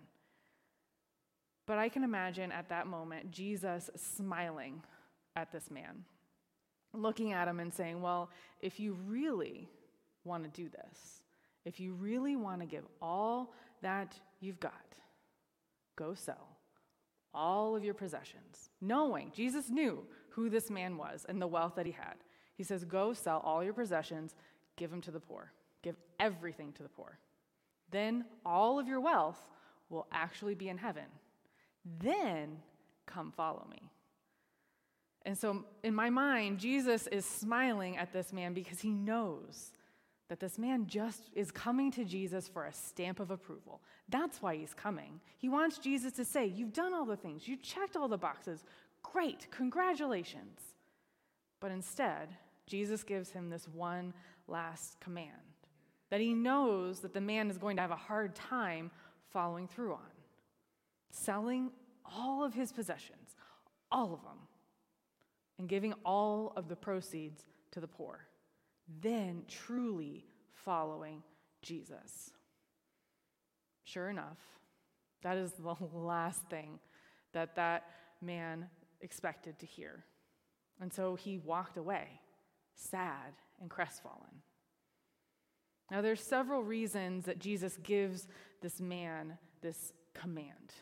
But 1.67 1.79
I 1.79 1.89
can 1.89 2.03
imagine 2.03 2.51
at 2.51 2.69
that 2.71 2.89
moment 2.89 3.31
Jesus 3.31 3.91
smiling 3.97 4.83
at 5.37 5.53
this 5.53 5.71
man, 5.71 6.05
looking 6.93 7.33
at 7.33 7.47
him 7.47 7.61
and 7.61 7.73
saying, 7.73 8.03
Well, 8.03 8.31
if 8.61 8.81
you 8.81 8.97
really 9.07 9.69
want 10.25 10.45
to 10.45 10.63
do 10.63 10.69
this, 10.69 11.23
if 11.65 11.81
you 11.81 11.95
really 11.95 12.37
want 12.37 12.61
to 12.61 12.67
give 12.67 12.85
all 13.01 13.53
that 13.83 14.15
you've 14.41 14.61
got, 14.61 14.95
go 15.97 16.15
sell 16.15 16.49
all 17.33 17.77
of 17.77 17.85
your 17.85 17.95
possessions, 17.95 18.71
knowing 18.81 19.31
Jesus 19.35 19.71
knew 19.71 20.05
who 20.31 20.49
this 20.49 20.71
man 20.71 20.97
was 20.97 21.25
and 21.29 21.41
the 21.41 21.47
wealth 21.47 21.75
that 21.77 21.87
he 21.87 21.93
had. 21.93 22.17
He 22.57 22.65
says, 22.65 22.85
Go 22.85 23.13
sell 23.13 23.41
all 23.45 23.63
your 23.63 23.73
possessions, 23.73 24.35
give 24.77 24.91
them 24.91 25.01
to 25.03 25.11
the 25.11 25.21
poor, 25.21 25.53
give 25.83 25.97
everything 26.19 26.73
to 26.73 26.83
the 26.83 26.89
poor. 26.89 27.19
Then 27.91 28.25
all 28.45 28.79
of 28.79 28.89
your 28.89 29.01
wealth 29.01 29.39
will 29.89 30.07
actually 30.13 30.55
be 30.55 30.69
in 30.69 30.79
heaven. 30.79 31.05
Then 32.01 32.59
come 33.07 33.33
follow 33.33 33.67
me. 33.71 33.91
And 35.27 35.37
so, 35.37 35.65
in 35.83 35.95
my 35.95 36.09
mind, 36.09 36.59
Jesus 36.59 37.07
is 37.09 37.27
smiling 37.27 37.97
at 37.99 38.13
this 38.13 38.33
man 38.33 38.55
because 38.55 38.81
he 38.81 38.91
knows 38.91 39.73
that 40.31 40.39
this 40.39 40.61
man 40.61 40.87
just 40.87 41.29
is 41.35 41.51
coming 41.51 41.91
to 41.91 42.05
Jesus 42.05 42.47
for 42.47 42.67
a 42.67 42.73
stamp 42.73 43.19
of 43.19 43.33
approval. 43.33 43.83
That's 44.09 44.41
why 44.41 44.55
he's 44.55 44.73
coming. 44.73 45.21
He 45.39 45.49
wants 45.49 45.79
Jesus 45.79 46.13
to 46.13 46.25
say, 46.25 46.47
You've 46.47 46.73
done 46.73 46.95
all 46.95 47.05
the 47.05 47.17
things, 47.17 47.49
you 47.49 47.57
checked 47.57 47.97
all 47.97 48.07
the 48.07 48.17
boxes. 48.17 48.65
Great, 49.03 49.49
congratulations. 49.51 50.61
But 51.59 51.73
instead, 51.73 52.29
Jesus 52.69 53.03
gives 53.03 53.31
him 53.31 53.51
this 53.51 53.67
one 53.67 54.15
last 54.47 55.01
command 55.01 55.33
that 56.11 56.21
he 56.21 56.33
knows 56.33 57.01
that 57.01 57.13
the 57.13 57.21
man 57.21 57.51
is 57.51 57.59
going 57.59 57.75
to 57.77 57.83
have 57.83 57.91
a 57.91 57.97
hard 57.97 58.37
time 58.37 58.93
following 59.33 59.67
through 59.67 59.95
on 59.95 60.11
selling 61.11 61.73
all 62.05 62.45
of 62.45 62.55
his 62.55 62.71
possessions, 62.71 63.35
all 63.91 64.15
of 64.15 64.23
them, 64.23 64.39
and 65.59 65.69
giving 65.69 65.93
all 66.05 66.53
of 66.57 66.69
the 66.69 66.77
proceeds 66.77 67.45
to 67.73 67.81
the 67.81 67.89
poor 67.89 68.29
then 69.01 69.43
truly 69.49 70.25
following 70.55 71.23
Jesus. 71.63 72.31
Sure 73.85 74.09
enough, 74.09 74.39
that 75.23 75.37
is 75.37 75.53
the 75.53 75.77
last 75.93 76.43
thing 76.49 76.79
that 77.33 77.57
that 77.57 77.85
man 78.21 78.67
expected 79.01 79.59
to 79.59 79.67
hear. 79.67 80.05
And 80.81 80.93
so 80.93 81.15
he 81.15 81.39
walked 81.39 81.77
away, 81.77 82.21
sad 82.75 83.35
and 83.61 83.69
crestfallen. 83.69 84.43
Now, 85.91 86.01
there's 86.01 86.23
several 86.23 86.63
reasons 86.63 87.25
that 87.27 87.41
Jesus 87.41 87.77
gives 87.83 88.29
this 88.63 88.81
man 88.81 89.37
this 89.61 89.93
command. 90.15 90.73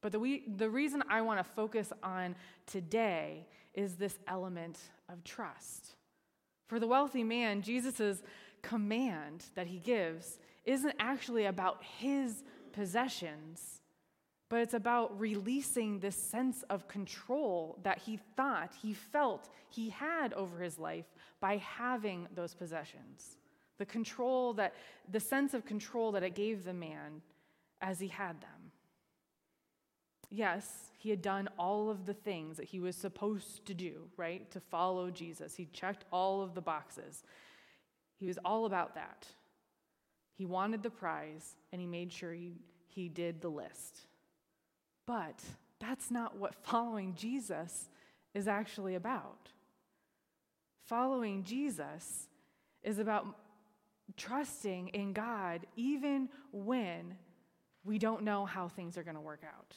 But 0.00 0.12
the, 0.12 0.20
we, 0.20 0.44
the 0.56 0.68
reason 0.68 1.02
I 1.08 1.22
want 1.22 1.38
to 1.38 1.44
focus 1.44 1.92
on 2.02 2.34
today 2.66 3.46
is 3.74 3.94
this 3.94 4.18
element 4.28 4.78
of 5.08 5.24
trust. 5.24 5.94
For 6.66 6.78
the 6.78 6.86
wealthy 6.86 7.24
man, 7.24 7.62
Jesus' 7.62 8.22
command 8.62 9.44
that 9.54 9.66
he 9.66 9.78
gives 9.78 10.38
isn't 10.64 10.94
actually 10.98 11.46
about 11.46 11.82
his 11.98 12.44
possessions, 12.72 13.80
but 14.48 14.60
it's 14.60 14.74
about 14.74 15.18
releasing 15.18 15.98
this 15.98 16.16
sense 16.16 16.62
of 16.70 16.88
control 16.88 17.78
that 17.82 17.98
he 17.98 18.18
thought, 18.36 18.74
he 18.80 18.92
felt 18.92 19.48
he 19.68 19.90
had 19.90 20.32
over 20.34 20.60
his 20.60 20.78
life 20.78 21.06
by 21.40 21.56
having 21.56 22.28
those 22.34 22.54
possessions. 22.54 23.36
The 23.78 23.86
control 23.86 24.52
that, 24.54 24.74
the 25.10 25.20
sense 25.20 25.54
of 25.54 25.64
control 25.64 26.12
that 26.12 26.22
it 26.22 26.34
gave 26.34 26.64
the 26.64 26.74
man 26.74 27.22
as 27.80 27.98
he 27.98 28.08
had 28.08 28.40
them. 28.40 28.72
Yes, 30.34 30.90
he 30.96 31.10
had 31.10 31.20
done 31.20 31.50
all 31.58 31.90
of 31.90 32.06
the 32.06 32.14
things 32.14 32.56
that 32.56 32.64
he 32.64 32.80
was 32.80 32.96
supposed 32.96 33.66
to 33.66 33.74
do, 33.74 34.08
right? 34.16 34.50
To 34.52 34.60
follow 34.60 35.10
Jesus. 35.10 35.54
He 35.54 35.66
checked 35.74 36.06
all 36.10 36.40
of 36.40 36.54
the 36.54 36.62
boxes. 36.62 37.22
He 38.16 38.26
was 38.26 38.38
all 38.42 38.64
about 38.64 38.94
that. 38.94 39.26
He 40.34 40.46
wanted 40.46 40.82
the 40.82 40.88
prize 40.88 41.56
and 41.70 41.82
he 41.82 41.86
made 41.86 42.10
sure 42.10 42.32
he, 42.32 42.54
he 42.88 43.10
did 43.10 43.42
the 43.42 43.50
list. 43.50 44.06
But 45.06 45.38
that's 45.78 46.10
not 46.10 46.38
what 46.38 46.54
following 46.54 47.14
Jesus 47.14 47.90
is 48.32 48.48
actually 48.48 48.94
about. 48.94 49.50
Following 50.86 51.44
Jesus 51.44 52.26
is 52.82 52.98
about 52.98 53.26
trusting 54.16 54.88
in 54.88 55.12
God 55.12 55.66
even 55.76 56.30
when 56.52 57.18
we 57.84 57.98
don't 57.98 58.22
know 58.22 58.46
how 58.46 58.68
things 58.68 58.96
are 58.96 59.02
going 59.02 59.16
to 59.16 59.20
work 59.20 59.42
out 59.46 59.76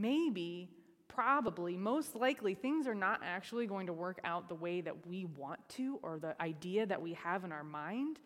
maybe, 0.00 0.70
probably, 1.08 1.76
most 1.76 2.14
likely, 2.14 2.54
things 2.54 2.86
are 2.86 2.94
not 2.94 3.20
actually 3.24 3.66
going 3.66 3.86
to 3.86 3.92
work 3.92 4.20
out 4.24 4.48
the 4.48 4.54
way 4.54 4.80
that 4.80 5.06
we 5.06 5.24
want 5.24 5.60
to 5.70 5.98
or 6.02 6.18
the 6.18 6.40
idea 6.42 6.86
that 6.86 7.00
we 7.00 7.14
have 7.14 7.44
in 7.44 7.52
our 7.52 7.64
mind, 7.64 8.18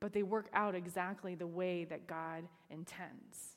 but 0.00 0.12
they 0.12 0.22
work 0.22 0.48
out 0.52 0.74
exactly 0.74 1.34
the 1.34 1.46
way 1.46 1.84
that 1.84 2.06
God 2.06 2.44
intends. 2.70 3.56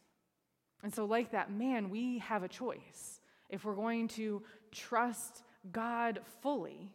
And 0.83 0.93
so, 0.93 1.05
like 1.05 1.31
that 1.31 1.51
man, 1.51 1.89
we 1.89 2.19
have 2.19 2.43
a 2.43 2.47
choice. 2.47 3.21
If 3.49 3.65
we're 3.65 3.75
going 3.75 4.09
to 4.09 4.43
trust 4.71 5.43
God 5.71 6.19
fully 6.41 6.91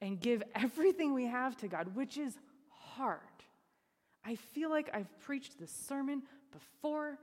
and 0.00 0.20
give 0.20 0.42
everything 0.54 1.12
we 1.14 1.26
have 1.26 1.56
to 1.58 1.68
God, 1.68 1.94
which 1.94 2.16
is 2.16 2.38
hard. 2.68 3.18
I 4.24 4.34
feel 4.34 4.70
like 4.70 4.90
I've 4.92 5.18
preached 5.20 5.58
this 5.58 5.70
sermon 5.70 6.22
before 6.52 7.18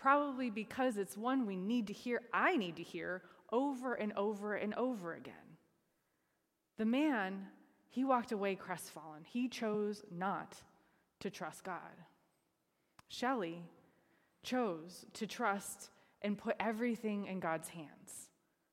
probably 0.00 0.50
because 0.50 0.96
it's 0.96 1.16
one 1.16 1.46
we 1.46 1.56
need 1.56 1.88
to 1.88 1.92
hear, 1.92 2.22
I 2.32 2.56
need 2.56 2.76
to 2.76 2.82
hear 2.82 3.22
over 3.50 3.94
and 3.94 4.12
over 4.14 4.54
and 4.54 4.74
over 4.74 5.14
again. 5.14 5.34
The 6.78 6.84
man, 6.84 7.46
he 7.88 8.04
walked 8.04 8.32
away 8.32 8.54
crestfallen. 8.54 9.24
He 9.24 9.48
chose 9.48 10.04
not 10.10 10.54
to 11.20 11.30
trust 11.30 11.64
God. 11.64 12.04
Shelley 13.08 13.62
chose 14.42 15.04
to 15.14 15.26
trust 15.26 15.90
and 16.22 16.38
put 16.38 16.56
everything 16.60 17.26
in 17.26 17.40
God's 17.40 17.68
hands. 17.68 18.28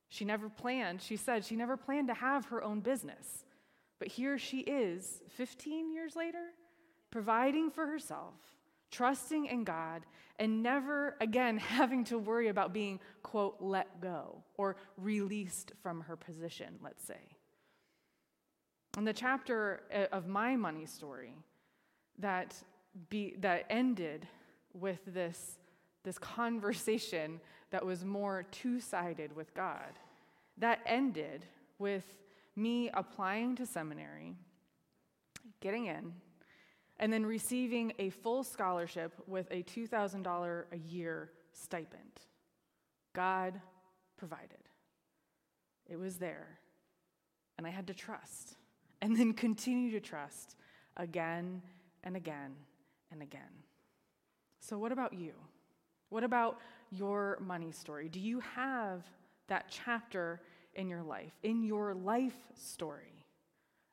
She 0.08 0.24
never 0.24 0.48
planned, 0.48 1.02
she 1.02 1.16
said, 1.16 1.44
she 1.44 1.56
never 1.56 1.76
planned 1.76 2.08
to 2.08 2.14
have 2.14 2.46
her 2.46 2.62
own 2.62 2.80
business. 2.80 3.44
But 3.98 4.08
here 4.08 4.38
she 4.38 4.60
is, 4.60 5.22
15 5.30 5.92
years 5.92 6.14
later, 6.14 6.52
providing 7.10 7.70
for 7.70 7.86
herself, 7.86 8.34
trusting 8.96 9.46
in 9.46 9.62
God, 9.64 10.06
and 10.38 10.62
never 10.62 11.16
again 11.20 11.58
having 11.78 12.04
to 12.04 12.18
worry 12.18 12.48
about 12.48 12.72
being, 12.72 12.98
quote, 13.22 13.56
let 13.60 14.00
go 14.00 14.42
or 14.56 14.76
released 14.96 15.72
from 15.82 16.00
her 16.02 16.16
position, 16.16 16.78
let's 16.82 17.04
say. 17.04 17.20
In 18.96 19.04
the 19.04 19.12
chapter 19.12 19.82
uh, 19.94 20.06
of 20.12 20.26
my 20.26 20.56
money 20.56 20.86
story 20.86 21.34
that, 22.18 22.54
be, 23.10 23.34
that 23.40 23.66
ended 23.68 24.26
with 24.72 25.00
this, 25.06 25.58
this 26.02 26.16
conversation 26.16 27.40
that 27.70 27.84
was 27.84 28.04
more 28.04 28.46
two 28.50 28.80
sided 28.80 29.36
with 29.36 29.52
God, 29.54 29.98
that 30.56 30.80
ended 30.86 31.44
with 31.78 32.04
me 32.54 32.88
applying 32.94 33.54
to 33.56 33.66
seminary, 33.66 34.34
getting 35.60 35.86
in, 35.86 36.14
and 36.98 37.12
then 37.12 37.24
receiving 37.24 37.92
a 37.98 38.10
full 38.10 38.42
scholarship 38.42 39.12
with 39.26 39.46
a 39.50 39.62
$2,000 39.62 40.64
a 40.72 40.78
year 40.78 41.30
stipend. 41.52 42.00
God 43.14 43.60
provided. 44.16 44.68
It 45.86 45.98
was 45.98 46.16
there. 46.16 46.58
And 47.58 47.66
I 47.66 47.70
had 47.70 47.86
to 47.86 47.94
trust, 47.94 48.56
and 49.00 49.16
then 49.16 49.32
continue 49.32 49.90
to 49.92 50.00
trust 50.00 50.56
again 50.96 51.62
and 52.04 52.16
again 52.16 52.54
and 53.10 53.22
again. 53.22 53.64
So, 54.60 54.78
what 54.78 54.92
about 54.92 55.14
you? 55.14 55.32
What 56.10 56.24
about 56.24 56.58
your 56.90 57.38
money 57.40 57.72
story? 57.72 58.08
Do 58.08 58.20
you 58.20 58.40
have 58.40 59.04
that 59.48 59.66
chapter 59.68 60.40
in 60.74 60.88
your 60.88 61.02
life, 61.02 61.32
in 61.42 61.62
your 61.62 61.94
life 61.94 62.36
story, 62.54 63.24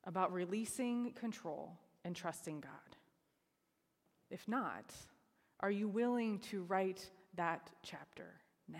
about 0.03 0.33
releasing 0.33 1.11
control 1.13 1.71
and 2.03 2.15
trusting 2.15 2.59
God? 2.59 2.82
If 4.29 4.47
not, 4.47 4.93
are 5.59 5.71
you 5.71 5.87
willing 5.87 6.39
to 6.51 6.63
write 6.63 7.09
that 7.35 7.69
chapter 7.83 8.33
now? 8.67 8.79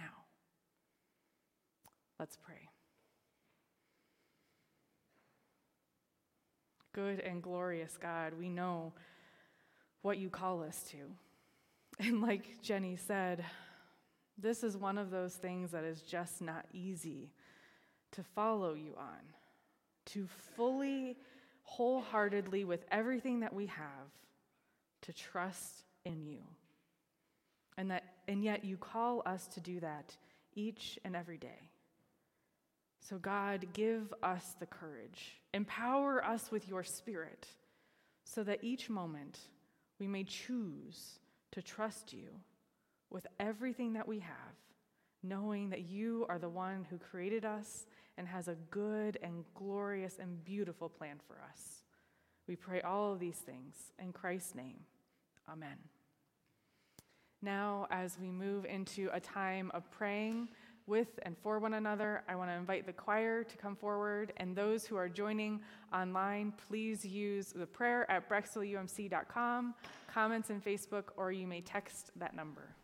Let's 2.20 2.38
pray. 2.38 2.70
Good 6.94 7.20
and 7.20 7.42
glorious 7.42 7.98
God, 8.00 8.34
we 8.38 8.50
know 8.50 8.94
what 10.04 10.18
you 10.18 10.30
call 10.30 10.62
us 10.62 10.84
to. 10.92 10.98
And 12.00 12.22
like 12.22 12.62
Jenny 12.62 12.96
said, 12.96 13.44
this 14.38 14.64
is 14.64 14.78
one 14.78 14.98
of 14.98 15.12
those 15.12 15.36
things 15.36 15.72
that 15.72 15.84
is 15.84 16.02
just 16.02 16.42
not 16.42 16.66
easy 16.74 17.32
to 18.12 18.24
follow 18.24 18.74
you 18.74 18.94
on, 18.98 19.20
to 20.08 20.28
fully, 20.56 21.18
wholeheartedly, 21.64 22.64
with 22.64 22.84
everything 22.92 23.40
that 23.42 23.54
we 23.54 23.68
have, 23.68 24.10
to 25.04 25.14
trust 25.14 25.84
in 26.06 26.26
you. 26.26 26.40
And, 27.78 27.92
that, 27.92 28.04
and 28.28 28.44
yet 28.44 28.64
you 28.66 28.78
call 28.78 29.24
us 29.26 29.48
to 29.48 29.60
do 29.60 29.80
that 29.80 30.16
each 30.56 31.00
and 31.04 31.16
every 31.16 31.38
day. 31.38 31.70
So, 33.00 33.18
God, 33.18 33.66
give 33.74 34.14
us 34.24 34.56
the 34.60 34.66
courage, 34.66 35.42
empower 35.54 36.24
us 36.24 36.52
with 36.52 36.70
your 36.70 36.84
spirit, 36.84 37.48
so 38.24 38.44
that 38.44 38.64
each 38.64 38.90
moment 38.90 39.40
we 40.00 40.08
may 40.08 40.24
choose 40.24 41.20
to 41.52 41.62
trust 41.62 42.14
you 42.14 42.28
with 43.10 43.28
everything 43.40 43.94
that 43.94 44.08
we 44.08 44.20
have, 44.20 44.56
knowing 45.22 45.70
that 45.70 45.82
you 45.82 46.26
are 46.30 46.40
the 46.40 46.50
one 46.50 46.86
who 46.90 46.98
created 46.98 47.44
us 47.44 47.86
and 48.18 48.28
has 48.28 48.48
a 48.48 48.56
good 48.72 49.18
and 49.22 49.44
glorious 49.54 50.18
and 50.20 50.44
beautiful 50.46 50.88
plan 50.88 51.20
for 51.28 51.42
us. 51.52 51.84
We 52.48 52.56
pray 52.56 52.82
all 52.82 53.14
of 53.14 53.20
these 53.20 53.38
things 53.38 53.76
in 54.00 54.14
Christ's 54.14 54.56
name. 54.56 54.80
Amen. 55.50 55.78
Now, 57.42 57.88
as 57.92 58.18
we 58.20 58.32
move 58.32 58.66
into 58.66 59.10
a 59.12 59.20
time 59.20 59.70
of 59.74 59.90
praying 59.92 60.48
with 60.88 61.20
and 61.24 61.38
for 61.38 61.60
one 61.60 61.74
another, 61.74 62.24
I 62.28 62.36
want 62.36 62.50
to 62.50 62.56
invite 62.56 62.86
the 62.86 62.94
choir 62.94 63.44
to 63.44 63.58
come 63.58 63.76
forward. 63.76 64.34
And 64.38 64.56
those 64.56 64.86
who 64.86 64.96
are 64.96 65.10
joining 65.10 65.62
online, 65.94 66.54
please 66.70 67.06
use 67.06 67.48
the 67.48 67.66
prayer 67.66 68.10
at 68.10 68.30
brecksvilleumc.com, 68.30 69.74
comments 70.08 70.50
in 70.50 70.62
Facebook, 70.62 71.06
or 71.18 71.32
you 71.32 71.48
may 71.48 71.62
text 71.62 72.12
that 72.16 72.36
number. 72.36 72.76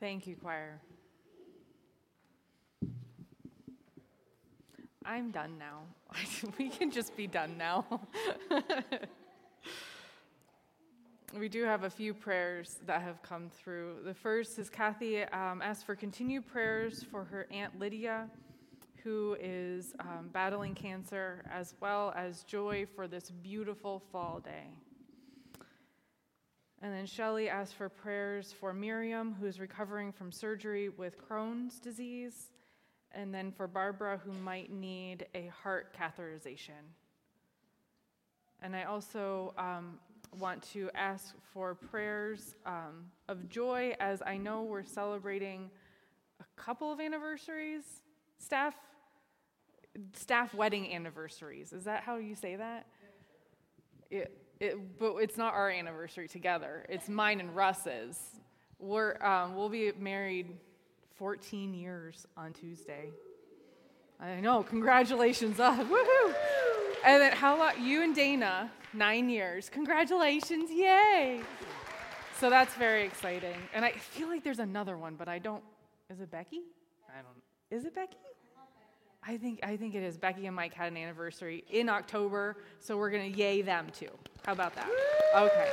Thank 0.00 0.26
you, 0.26 0.34
choir. 0.34 0.80
I'm 5.04 5.30
done 5.30 5.58
now. 5.58 5.80
we 6.58 6.70
can 6.70 6.90
just 6.90 7.14
be 7.18 7.26
done 7.26 7.58
now. 7.58 7.84
we 11.38 11.50
do 11.50 11.64
have 11.64 11.84
a 11.84 11.90
few 11.90 12.14
prayers 12.14 12.78
that 12.86 13.02
have 13.02 13.22
come 13.22 13.50
through. 13.50 13.96
The 14.02 14.14
first 14.14 14.58
is 14.58 14.70
Kathy 14.70 15.24
um, 15.24 15.60
asked 15.60 15.84
for 15.84 15.94
continued 15.94 16.46
prayers 16.46 17.04
for 17.10 17.24
her 17.24 17.46
Aunt 17.50 17.78
Lydia, 17.78 18.26
who 19.04 19.36
is 19.38 19.92
um, 20.00 20.30
battling 20.32 20.74
cancer, 20.74 21.44
as 21.52 21.74
well 21.78 22.14
as 22.16 22.42
joy 22.44 22.86
for 22.96 23.06
this 23.06 23.30
beautiful 23.42 24.02
fall 24.10 24.40
day. 24.42 24.68
And 26.82 26.94
then 26.94 27.04
Shelley 27.04 27.48
asked 27.48 27.74
for 27.74 27.90
prayers 27.90 28.54
for 28.58 28.72
Miriam, 28.72 29.36
who's 29.38 29.60
recovering 29.60 30.12
from 30.12 30.32
surgery 30.32 30.88
with 30.88 31.16
Crohn's 31.18 31.78
disease, 31.78 32.50
and 33.12 33.34
then 33.34 33.52
for 33.52 33.66
Barbara, 33.66 34.18
who 34.24 34.32
might 34.32 34.72
need 34.72 35.26
a 35.34 35.48
heart 35.48 35.94
catheterization. 35.94 36.80
And 38.62 38.74
I 38.74 38.84
also 38.84 39.52
um, 39.58 39.98
want 40.38 40.62
to 40.72 40.90
ask 40.94 41.34
for 41.52 41.74
prayers 41.74 42.54
um, 42.64 43.10
of 43.28 43.48
joy 43.48 43.94
as 44.00 44.22
I 44.24 44.38
know 44.38 44.62
we're 44.62 44.84
celebrating 44.84 45.70
a 46.40 46.60
couple 46.60 46.90
of 46.92 47.00
anniversaries, 47.00 47.84
staff, 48.38 48.74
staff 50.14 50.54
wedding 50.54 50.94
anniversaries. 50.94 51.72
Is 51.74 51.84
that 51.84 52.04
how 52.04 52.16
you 52.16 52.34
say 52.34 52.56
that? 52.56 52.86
It, 54.10 54.49
it, 54.60 54.98
but 54.98 55.16
it's 55.16 55.36
not 55.36 55.54
our 55.54 55.70
anniversary 55.70 56.28
together. 56.28 56.84
It's 56.88 57.08
mine 57.08 57.40
and 57.40 57.56
Russ's. 57.56 58.18
We're, 58.78 59.16
um, 59.24 59.56
we'll 59.56 59.68
be 59.70 59.90
married 59.98 60.56
14 61.16 61.74
years 61.74 62.26
on 62.36 62.52
Tuesday. 62.52 63.10
I 64.20 64.40
know, 64.40 64.62
congratulations. 64.62 65.58
Uh, 65.58 65.76
woohoo! 65.84 66.34
And 67.04 67.22
then 67.22 67.32
how 67.32 67.56
about 67.56 67.80
you 67.80 68.02
and 68.02 68.14
Dana? 68.14 68.70
Nine 68.92 69.30
years. 69.30 69.70
Congratulations, 69.70 70.70
yay! 70.70 71.40
So 72.38 72.50
that's 72.50 72.74
very 72.74 73.04
exciting. 73.04 73.56
And 73.74 73.84
I 73.84 73.92
feel 73.92 74.28
like 74.28 74.44
there's 74.44 74.58
another 74.58 74.96
one, 74.98 75.14
but 75.14 75.28
I 75.28 75.38
don't. 75.38 75.62
Is 76.10 76.20
it 76.20 76.30
Becky? 76.30 76.62
I 77.08 77.22
don't. 77.22 77.78
Is 77.78 77.86
it 77.86 77.94
Becky? 77.94 78.16
I 79.22 79.36
think 79.36 79.60
I 79.62 79.76
think 79.76 79.94
it 79.94 80.02
is. 80.02 80.16
Becky 80.16 80.46
and 80.46 80.56
Mike 80.56 80.74
had 80.74 80.90
an 80.90 80.96
anniversary 80.96 81.64
in 81.70 81.88
October, 81.88 82.56
so 82.78 82.96
we're 82.96 83.10
gonna 83.10 83.24
yay 83.24 83.62
them 83.62 83.88
too. 83.92 84.10
How 84.44 84.52
about 84.52 84.74
that? 84.74 84.88
Okay. 85.36 85.68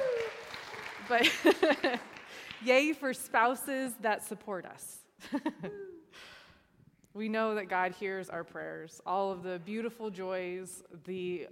But 1.08 2.00
yay 2.64 2.94
for 2.94 3.14
spouses 3.14 3.94
that 4.02 4.26
support 4.26 4.66
us. 4.66 5.00
we 7.14 7.30
know 7.30 7.56
that 7.56 7.70
God 7.70 7.94
hears 7.94 8.30
our 8.30 8.44
prayers, 8.44 9.02
all 9.06 9.32
of 9.32 9.44
the 9.44 9.60
beautiful 9.60 10.10
joys, 10.10 10.84
the 11.06 11.48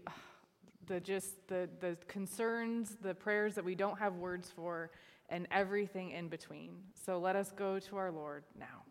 the 0.88 1.00
just 1.00 1.48
the 1.48 1.70
the 1.80 1.98
concerns, 2.08 2.98
the 3.02 3.16
prayers 3.16 3.56
that 3.56 3.64
we 3.64 3.74
don't 3.74 3.98
have 3.98 4.16
words 4.16 4.52
for, 4.54 4.92
and 5.30 5.48
everything 5.50 6.12
in 6.12 6.28
between. 6.28 6.72
So 7.06 7.20
let 7.20 7.38
us 7.38 7.52
go 7.56 7.80
to 7.80 7.96
our 7.96 8.12
Lord 8.12 8.44
now. 8.60 8.84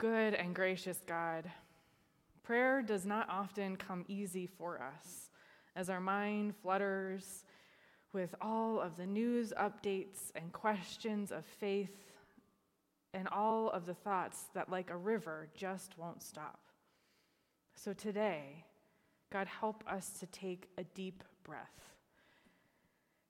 Good 0.00 0.32
and 0.32 0.54
gracious 0.54 1.02
God, 1.06 1.50
prayer 2.42 2.80
does 2.80 3.04
not 3.04 3.28
often 3.28 3.76
come 3.76 4.06
easy 4.08 4.46
for 4.46 4.80
us 4.80 5.28
as 5.76 5.90
our 5.90 6.00
mind 6.00 6.54
flutters 6.62 7.44
with 8.14 8.34
all 8.40 8.80
of 8.80 8.96
the 8.96 9.04
news 9.04 9.52
updates 9.60 10.32
and 10.34 10.54
questions 10.54 11.30
of 11.30 11.44
faith 11.44 12.14
and 13.12 13.28
all 13.28 13.68
of 13.68 13.84
the 13.84 13.92
thoughts 13.92 14.44
that, 14.54 14.70
like 14.70 14.88
a 14.88 14.96
river, 14.96 15.48
just 15.54 15.98
won't 15.98 16.22
stop. 16.22 16.60
So 17.74 17.92
today, 17.92 18.64
God, 19.30 19.48
help 19.48 19.84
us 19.86 20.12
to 20.20 20.26
take 20.28 20.70
a 20.78 20.84
deep 20.84 21.22
breath. 21.44 21.92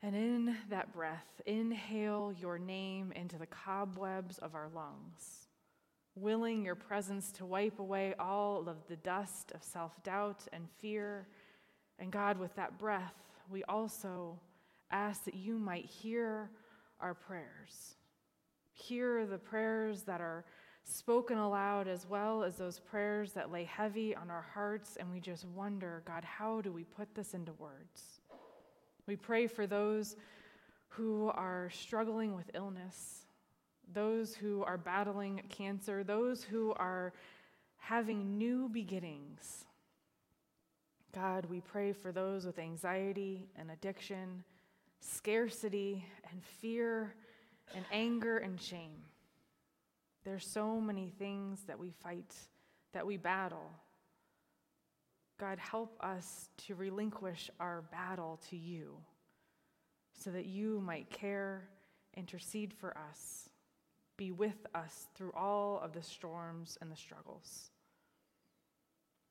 And 0.02 0.14
in 0.14 0.56
that 0.68 0.92
breath, 0.92 1.40
inhale 1.46 2.32
your 2.40 2.60
name 2.60 3.10
into 3.16 3.38
the 3.38 3.46
cobwebs 3.46 4.38
of 4.38 4.54
our 4.54 4.68
lungs 4.72 5.48
willing 6.14 6.64
your 6.64 6.74
presence 6.74 7.32
to 7.32 7.46
wipe 7.46 7.78
away 7.78 8.14
all 8.18 8.68
of 8.68 8.76
the 8.88 8.96
dust 8.96 9.52
of 9.54 9.62
self 9.62 10.02
doubt 10.02 10.46
and 10.52 10.68
fear. 10.78 11.26
And 11.98 12.10
God, 12.10 12.38
with 12.38 12.54
that 12.56 12.78
breath, 12.78 13.14
we 13.50 13.62
also 13.64 14.38
ask 14.90 15.24
that 15.24 15.34
you 15.34 15.58
might 15.58 15.84
hear 15.84 16.50
our 17.00 17.14
prayers. 17.14 17.96
Hear 18.72 19.26
the 19.26 19.38
prayers 19.38 20.02
that 20.02 20.20
are 20.20 20.44
spoken 20.82 21.38
aloud, 21.38 21.88
as 21.88 22.08
well 22.08 22.42
as 22.42 22.56
those 22.56 22.78
prayers 22.78 23.32
that 23.32 23.52
lay 23.52 23.64
heavy 23.64 24.14
on 24.14 24.30
our 24.30 24.46
hearts, 24.54 24.96
and 24.98 25.10
we 25.10 25.20
just 25.20 25.44
wonder, 25.44 26.02
God, 26.06 26.24
how 26.24 26.60
do 26.60 26.72
we 26.72 26.84
put 26.84 27.14
this 27.14 27.34
into 27.34 27.52
words? 27.52 28.20
We 29.06 29.16
pray 29.16 29.46
for 29.46 29.66
those 29.66 30.16
who 30.88 31.30
are 31.34 31.70
struggling 31.70 32.34
with 32.34 32.50
illness 32.54 33.19
those 33.94 34.34
who 34.34 34.62
are 34.64 34.78
battling 34.78 35.42
cancer, 35.48 36.04
those 36.04 36.42
who 36.42 36.72
are 36.76 37.12
having 37.76 38.38
new 38.38 38.68
beginnings. 38.68 39.64
God, 41.14 41.46
we 41.46 41.60
pray 41.60 41.92
for 41.92 42.12
those 42.12 42.46
with 42.46 42.58
anxiety 42.58 43.48
and 43.56 43.70
addiction, 43.70 44.44
scarcity 45.00 46.04
and 46.30 46.44
fear 46.44 47.14
and 47.74 47.84
anger 47.90 48.38
and 48.38 48.60
shame. 48.60 49.02
There's 50.24 50.46
so 50.46 50.80
many 50.80 51.12
things 51.18 51.62
that 51.66 51.78
we 51.78 51.90
fight 51.90 52.34
that 52.92 53.06
we 53.06 53.16
battle. 53.16 53.70
God, 55.38 55.58
help 55.58 55.96
us 56.00 56.50
to 56.66 56.74
relinquish 56.74 57.50
our 57.58 57.82
battle 57.90 58.38
to 58.50 58.56
you 58.56 58.96
so 60.12 60.30
that 60.30 60.46
you 60.46 60.80
might 60.80 61.08
care, 61.10 61.68
intercede 62.14 62.74
for 62.74 62.96
us, 62.96 63.49
be 64.20 64.30
with 64.30 64.66
us 64.74 65.06
through 65.14 65.32
all 65.32 65.80
of 65.82 65.94
the 65.94 66.02
storms 66.02 66.76
and 66.82 66.92
the 66.92 66.96
struggles. 66.96 67.70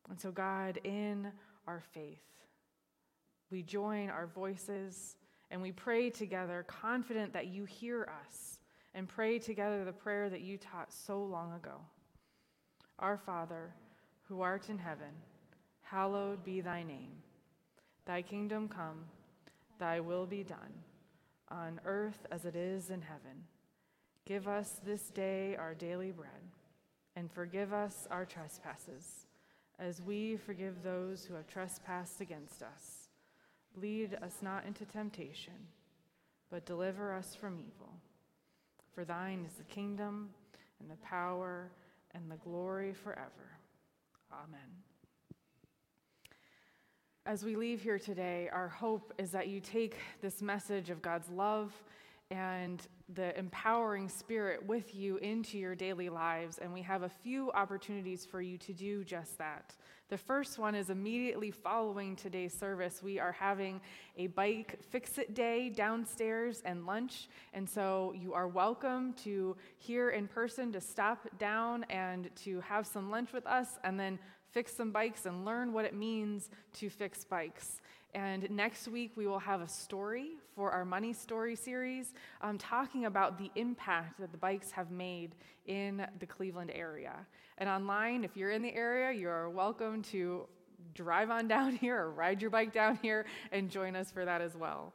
And 0.10 0.20
so, 0.20 0.32
God, 0.32 0.80
in 0.84 1.32
our 1.68 1.84
faith, 1.94 2.24
we 3.52 3.62
join 3.62 4.10
our 4.10 4.26
voices 4.26 5.16
and 5.52 5.62
we 5.62 5.72
pray 5.72 6.10
together, 6.10 6.66
confident 6.68 7.34
that 7.34 7.46
you 7.46 7.66
hear 7.66 8.10
us, 8.26 8.58
and 8.96 9.08
pray 9.08 9.38
together 9.38 9.86
the 9.86 9.92
prayer 9.92 10.28
that 10.28 10.42
you 10.42 10.58
taught 10.58 10.92
so 10.92 11.24
long 11.24 11.54
ago. 11.54 11.76
Our 12.98 13.18
Father, 13.18 13.72
who 14.24 14.42
art 14.42 14.70
in 14.70 14.80
heaven, 14.80 15.14
hallowed 15.82 16.44
be 16.44 16.62
thy 16.62 16.82
name. 16.82 17.12
Thy 18.08 18.24
kingdom 18.24 18.68
come, 18.68 19.06
thy 19.78 20.00
will 20.00 20.26
be 20.26 20.44
done, 20.44 20.74
on 21.50 21.80
earth 21.86 22.26
as 22.32 22.46
it 22.46 22.56
is 22.56 22.90
in 22.90 23.04
heaven. 23.04 23.44
Give 24.30 24.48
us 24.48 24.80
this 24.86 25.10
day 25.10 25.56
our 25.56 25.74
daily 25.74 26.12
bread, 26.12 26.30
and 27.16 27.32
forgive 27.32 27.74
us 27.74 28.08
our 28.12 28.26
trespasses, 28.26 29.26
as 29.80 30.04
we 30.04 30.38
forgive 30.38 30.84
those 30.84 31.26
who 31.26 31.34
have 31.34 31.48
trespassed 31.48 32.22
against 32.22 32.62
us. 32.62 33.10
Lead 33.76 34.20
us 34.22 34.36
not 34.44 34.68
into 34.68 34.86
temptation, 34.86 35.56
but 36.52 36.68
deliver 36.68 37.12
us 37.12 37.34
from 37.34 37.56
evil. 37.56 37.92
For 38.94 39.04
thine 39.04 39.46
is 39.48 39.54
the 39.54 39.64
kingdom, 39.64 40.30
and 40.80 40.92
the 40.92 41.04
power, 41.04 41.72
and 42.14 42.30
the 42.30 42.38
glory 42.38 42.94
forever. 42.94 43.58
Amen. 44.32 44.60
As 47.26 47.44
we 47.44 47.56
leave 47.56 47.82
here 47.82 47.98
today, 47.98 48.48
our 48.54 48.68
hope 48.68 49.12
is 49.18 49.32
that 49.32 49.48
you 49.48 49.60
take 49.60 49.96
this 50.22 50.40
message 50.40 50.92
of 50.92 51.02
God's 51.02 51.30
love 51.30 51.74
and 52.32 52.86
the 53.16 53.38
empowering 53.40 54.08
spirit 54.08 54.64
with 54.68 54.94
you 54.94 55.18
into 55.18 55.58
your 55.58 55.74
daily 55.74 56.10
lives. 56.10 56.60
And 56.60 56.72
we 56.72 56.84
have 56.84 57.02
a 57.02 57.10
few 57.10 57.52
opportunities 57.54 58.24
for 58.24 58.40
you 58.40 58.56
to 58.60 58.72
do 58.72 59.04
just 59.04 59.38
that. 59.40 59.74
The 60.10 60.18
first 60.18 60.60
one 60.60 60.76
is 60.76 60.92
immediately 60.92 61.50
following 61.50 62.16
today's 62.16 62.54
service. 62.54 63.02
We 63.02 63.20
are 63.20 63.32
having 63.32 63.82
a 64.16 64.28
bike 64.28 64.78
fix 64.92 65.18
it 65.18 65.34
day 65.34 65.70
downstairs 65.70 66.62
and 66.66 66.86
lunch. 66.86 67.30
And 67.54 67.68
so 67.68 68.14
you 68.16 68.36
are 68.36 68.48
welcome 68.48 69.14
to 69.24 69.56
here 69.80 70.12
in 70.12 70.28
person 70.28 70.72
to 70.74 70.82
stop 70.82 71.28
down 71.40 71.84
and 71.90 72.30
to 72.44 72.62
have 72.62 72.86
some 72.86 73.10
lunch 73.10 73.34
with 73.34 73.48
us 73.48 73.80
and 73.84 74.00
then 74.00 74.20
fix 74.52 74.76
some 74.76 74.92
bikes 74.92 75.26
and 75.26 75.46
learn 75.46 75.74
what 75.74 75.86
it 75.86 75.96
means 75.96 76.50
to 76.74 76.90
fix 76.90 77.24
bikes. 77.24 77.82
And 78.14 78.50
next 78.50 78.88
week, 78.88 79.12
we 79.16 79.28
will 79.28 79.40
have 79.40 79.62
a 79.62 79.68
story 79.68 80.32
for 80.56 80.72
our 80.72 80.84
Money 80.84 81.14
Story 81.14 81.56
series, 81.56 82.14
um, 82.42 82.58
talking 82.58 83.06
about 83.06 83.38
the 83.38 83.52
impact 83.56 84.20
that 84.20 84.32
the 84.32 84.38
bikes 84.38 84.72
have 84.72 84.90
made 84.90 85.36
in 85.68 86.06
the 86.20 86.26
Cleveland 86.26 86.72
area. 86.74 87.14
And 87.60 87.70
online, 87.70 88.24
if 88.24 88.36
you're 88.36 88.50
in 88.50 88.64
the 88.64 88.74
area, 88.74 89.12
you're 89.12 89.50
welcome 89.50 90.02
to 90.04 90.48
drive 90.96 91.30
on 91.30 91.48
down 91.48 91.76
here 91.76 91.98
or 91.98 92.12
ride 92.12 92.42
your 92.42 92.50
bike 92.50 92.74
down 92.74 92.98
here 93.02 93.26
and 93.52 93.70
join 93.70 93.96
us 93.96 94.12
for 94.12 94.26
that 94.26 94.42
as 94.42 94.56
well. 94.56 94.94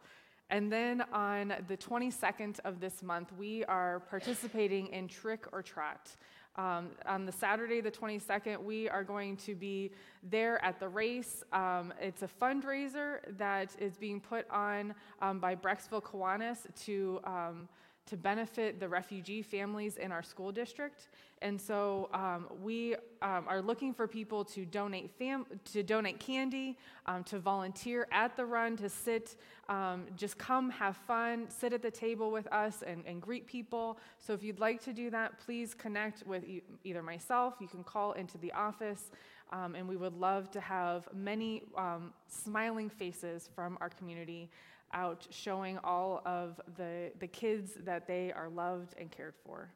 And 0.51 0.71
then 0.71 1.03
on 1.13 1.55
the 1.69 1.77
22nd 1.77 2.61
of 2.65 2.81
this 2.81 3.03
month, 3.03 3.33
we 3.39 3.65
are 3.65 4.01
participating 4.11 4.89
in 4.89 5.09
Trick 5.09 5.47
or 5.53 5.63
Trot. 5.63 6.11
Um, 6.57 6.91
on 7.07 7.27
the 7.27 7.33
Saturday, 7.33 7.81
the 7.81 7.91
22nd, 7.91 8.63
we 8.63 8.89
are 8.89 9.03
going 9.03 9.37
to 9.39 9.57
be 9.57 9.91
there 10.23 10.65
at 10.65 10.79
the 10.79 10.89
race. 10.89 11.43
Um, 11.53 11.93
it's 12.01 12.23
a 12.23 12.29
fundraiser 12.29 13.19
that 13.39 13.75
is 13.79 13.97
being 13.97 14.21
put 14.21 14.49
on 14.51 14.95
um, 15.21 15.41
by 15.41 15.57
Brecksville 15.57 16.03
Kiwanis 16.03 16.59
to, 16.85 17.21
um, 17.25 17.69
to 18.07 18.17
benefit 18.17 18.79
the 18.81 18.89
refugee 18.89 19.43
families 19.43 19.97
in 19.97 20.13
our 20.13 20.23
school 20.23 20.53
district. 20.53 21.09
And 21.43 21.61
so 21.61 22.09
um, 22.13 22.47
we 22.63 22.95
um, 23.23 23.45
are 23.49 23.61
looking 23.61 23.93
for 23.93 24.07
people 24.07 24.45
to 24.47 24.65
donate, 24.65 25.11
fam- 25.19 25.47
to 25.73 25.83
donate 25.83 26.19
candy, 26.19 26.79
to 27.27 27.39
volunteer 27.39 28.07
at 28.13 28.37
the 28.37 28.45
run, 28.45 28.77
to 28.79 28.89
sit 28.89 29.37
um, 29.69 30.07
just 30.17 30.37
come, 30.37 30.71
have 30.71 30.97
fun, 30.97 31.49
sit 31.49 31.73
at 31.73 31.83
the 31.83 31.91
table 31.91 32.31
with 32.31 32.47
us, 32.53 32.83
and, 32.87 33.05
and 33.07 33.21
greet 33.23 33.47
people. 33.47 33.99
So 34.19 34.33
if 34.33 34.43
you'd 34.43 34.61
like 34.61 34.83
to 34.85 34.93
do 34.93 35.11
that, 35.11 35.39
please 35.39 35.75
connect 35.75 36.27
with 36.27 36.45
e- 36.45 36.63
either 36.85 37.03
myself. 37.03 37.55
You 37.61 37.69
can 37.69 37.83
call 37.83 38.13
into 38.13 38.37
the 38.39 38.53
office, 38.53 39.11
um, 39.53 39.75
and 39.75 39.89
we 39.89 39.97
would 39.97 40.15
love 40.15 40.51
to 40.53 40.61
have 40.61 41.09
many 41.15 41.63
um, 41.77 42.13
smiling 42.27 42.89
faces 42.89 43.49
from 43.55 43.79
our 43.81 43.89
community 43.89 44.51
out 44.93 45.27
showing 45.31 45.79
all 45.85 46.23
of 46.25 46.61
the, 46.77 47.11
the 47.19 47.27
kids 47.27 47.73
that 47.85 48.07
they 48.07 48.33
are 48.33 48.49
loved 48.49 48.95
and 48.99 49.11
cared 49.11 49.35
for. 49.45 49.71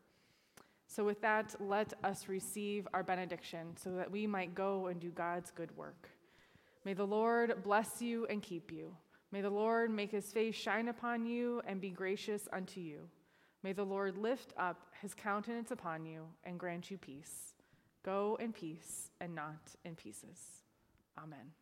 So, 0.86 1.04
with 1.04 1.20
that, 1.20 1.54
let 1.60 1.92
us 2.02 2.28
receive 2.28 2.88
our 2.94 3.02
benediction 3.02 3.76
so 3.76 3.90
that 3.96 4.10
we 4.10 4.26
might 4.26 4.54
go 4.54 4.86
and 4.86 4.98
do 4.98 5.10
God's 5.10 5.50
good 5.50 5.76
work. 5.76 6.08
May 6.84 6.94
the 6.94 7.06
Lord 7.06 7.62
bless 7.62 8.00
you 8.00 8.26
and 8.26 8.42
keep 8.42 8.72
you. 8.72 8.96
May 9.30 9.42
the 9.42 9.50
Lord 9.50 9.90
make 9.90 10.10
his 10.10 10.32
face 10.32 10.54
shine 10.54 10.88
upon 10.88 11.26
you 11.26 11.60
and 11.66 11.80
be 11.80 11.90
gracious 11.90 12.48
unto 12.50 12.80
you. 12.80 13.00
May 13.62 13.74
the 13.74 13.84
Lord 13.84 14.16
lift 14.16 14.54
up 14.56 14.86
his 15.02 15.12
countenance 15.12 15.70
upon 15.70 16.06
you 16.06 16.24
and 16.44 16.58
grant 16.58 16.90
you 16.90 16.96
peace. 16.96 17.52
Go 18.08 18.38
in 18.40 18.54
peace 18.54 19.10
and 19.20 19.34
not 19.34 19.76
in 19.84 19.94
pieces. 19.94 20.62
Amen. 21.18 21.52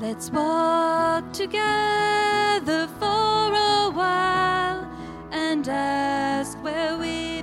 Let's 0.00 0.30
walk 0.30 1.30
together 1.34 2.88
for 2.98 3.52
a 3.52 3.90
while 3.90 4.90
and 5.30 5.68
ask 5.68 6.56
where 6.64 6.96
we 6.96 7.33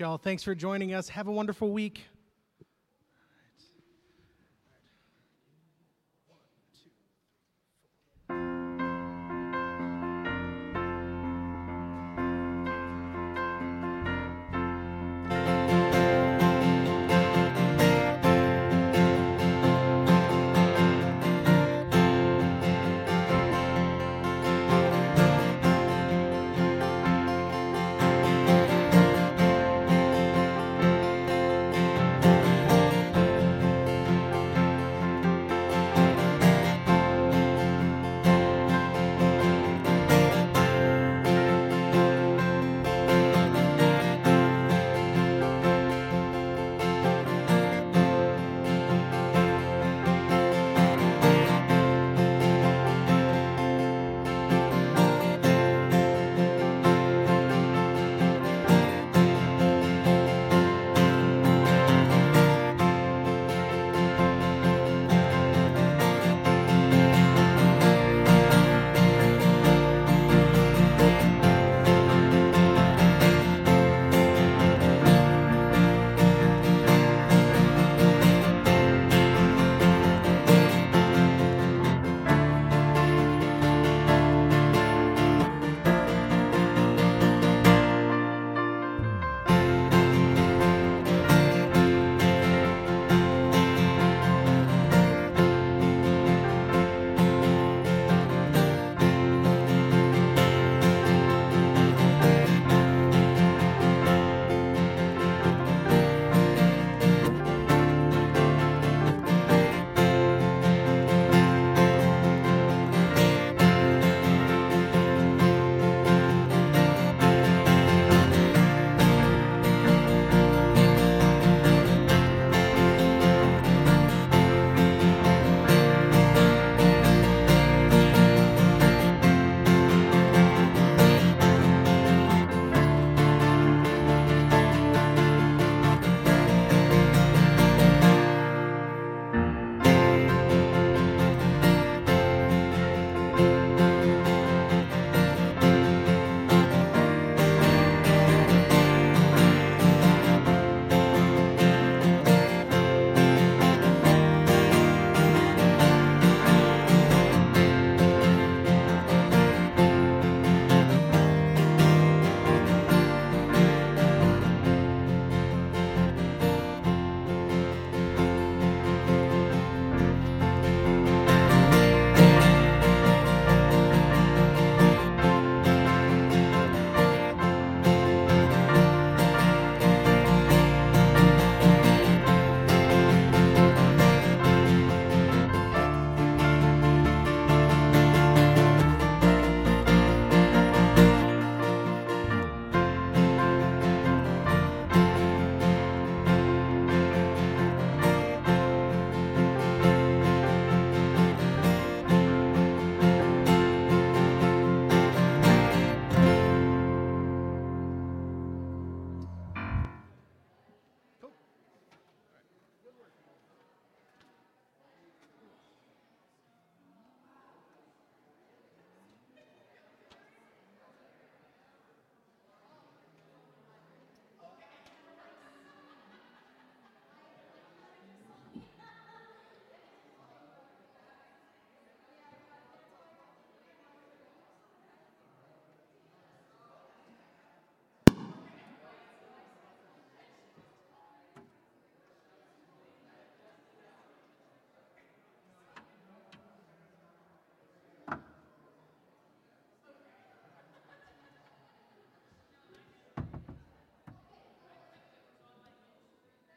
y'all. 0.00 0.18
Thanks 0.18 0.42
for 0.42 0.54
joining 0.54 0.94
us. 0.94 1.08
Have 1.08 1.26
a 1.26 1.32
wonderful 1.32 1.72
week. 1.72 2.04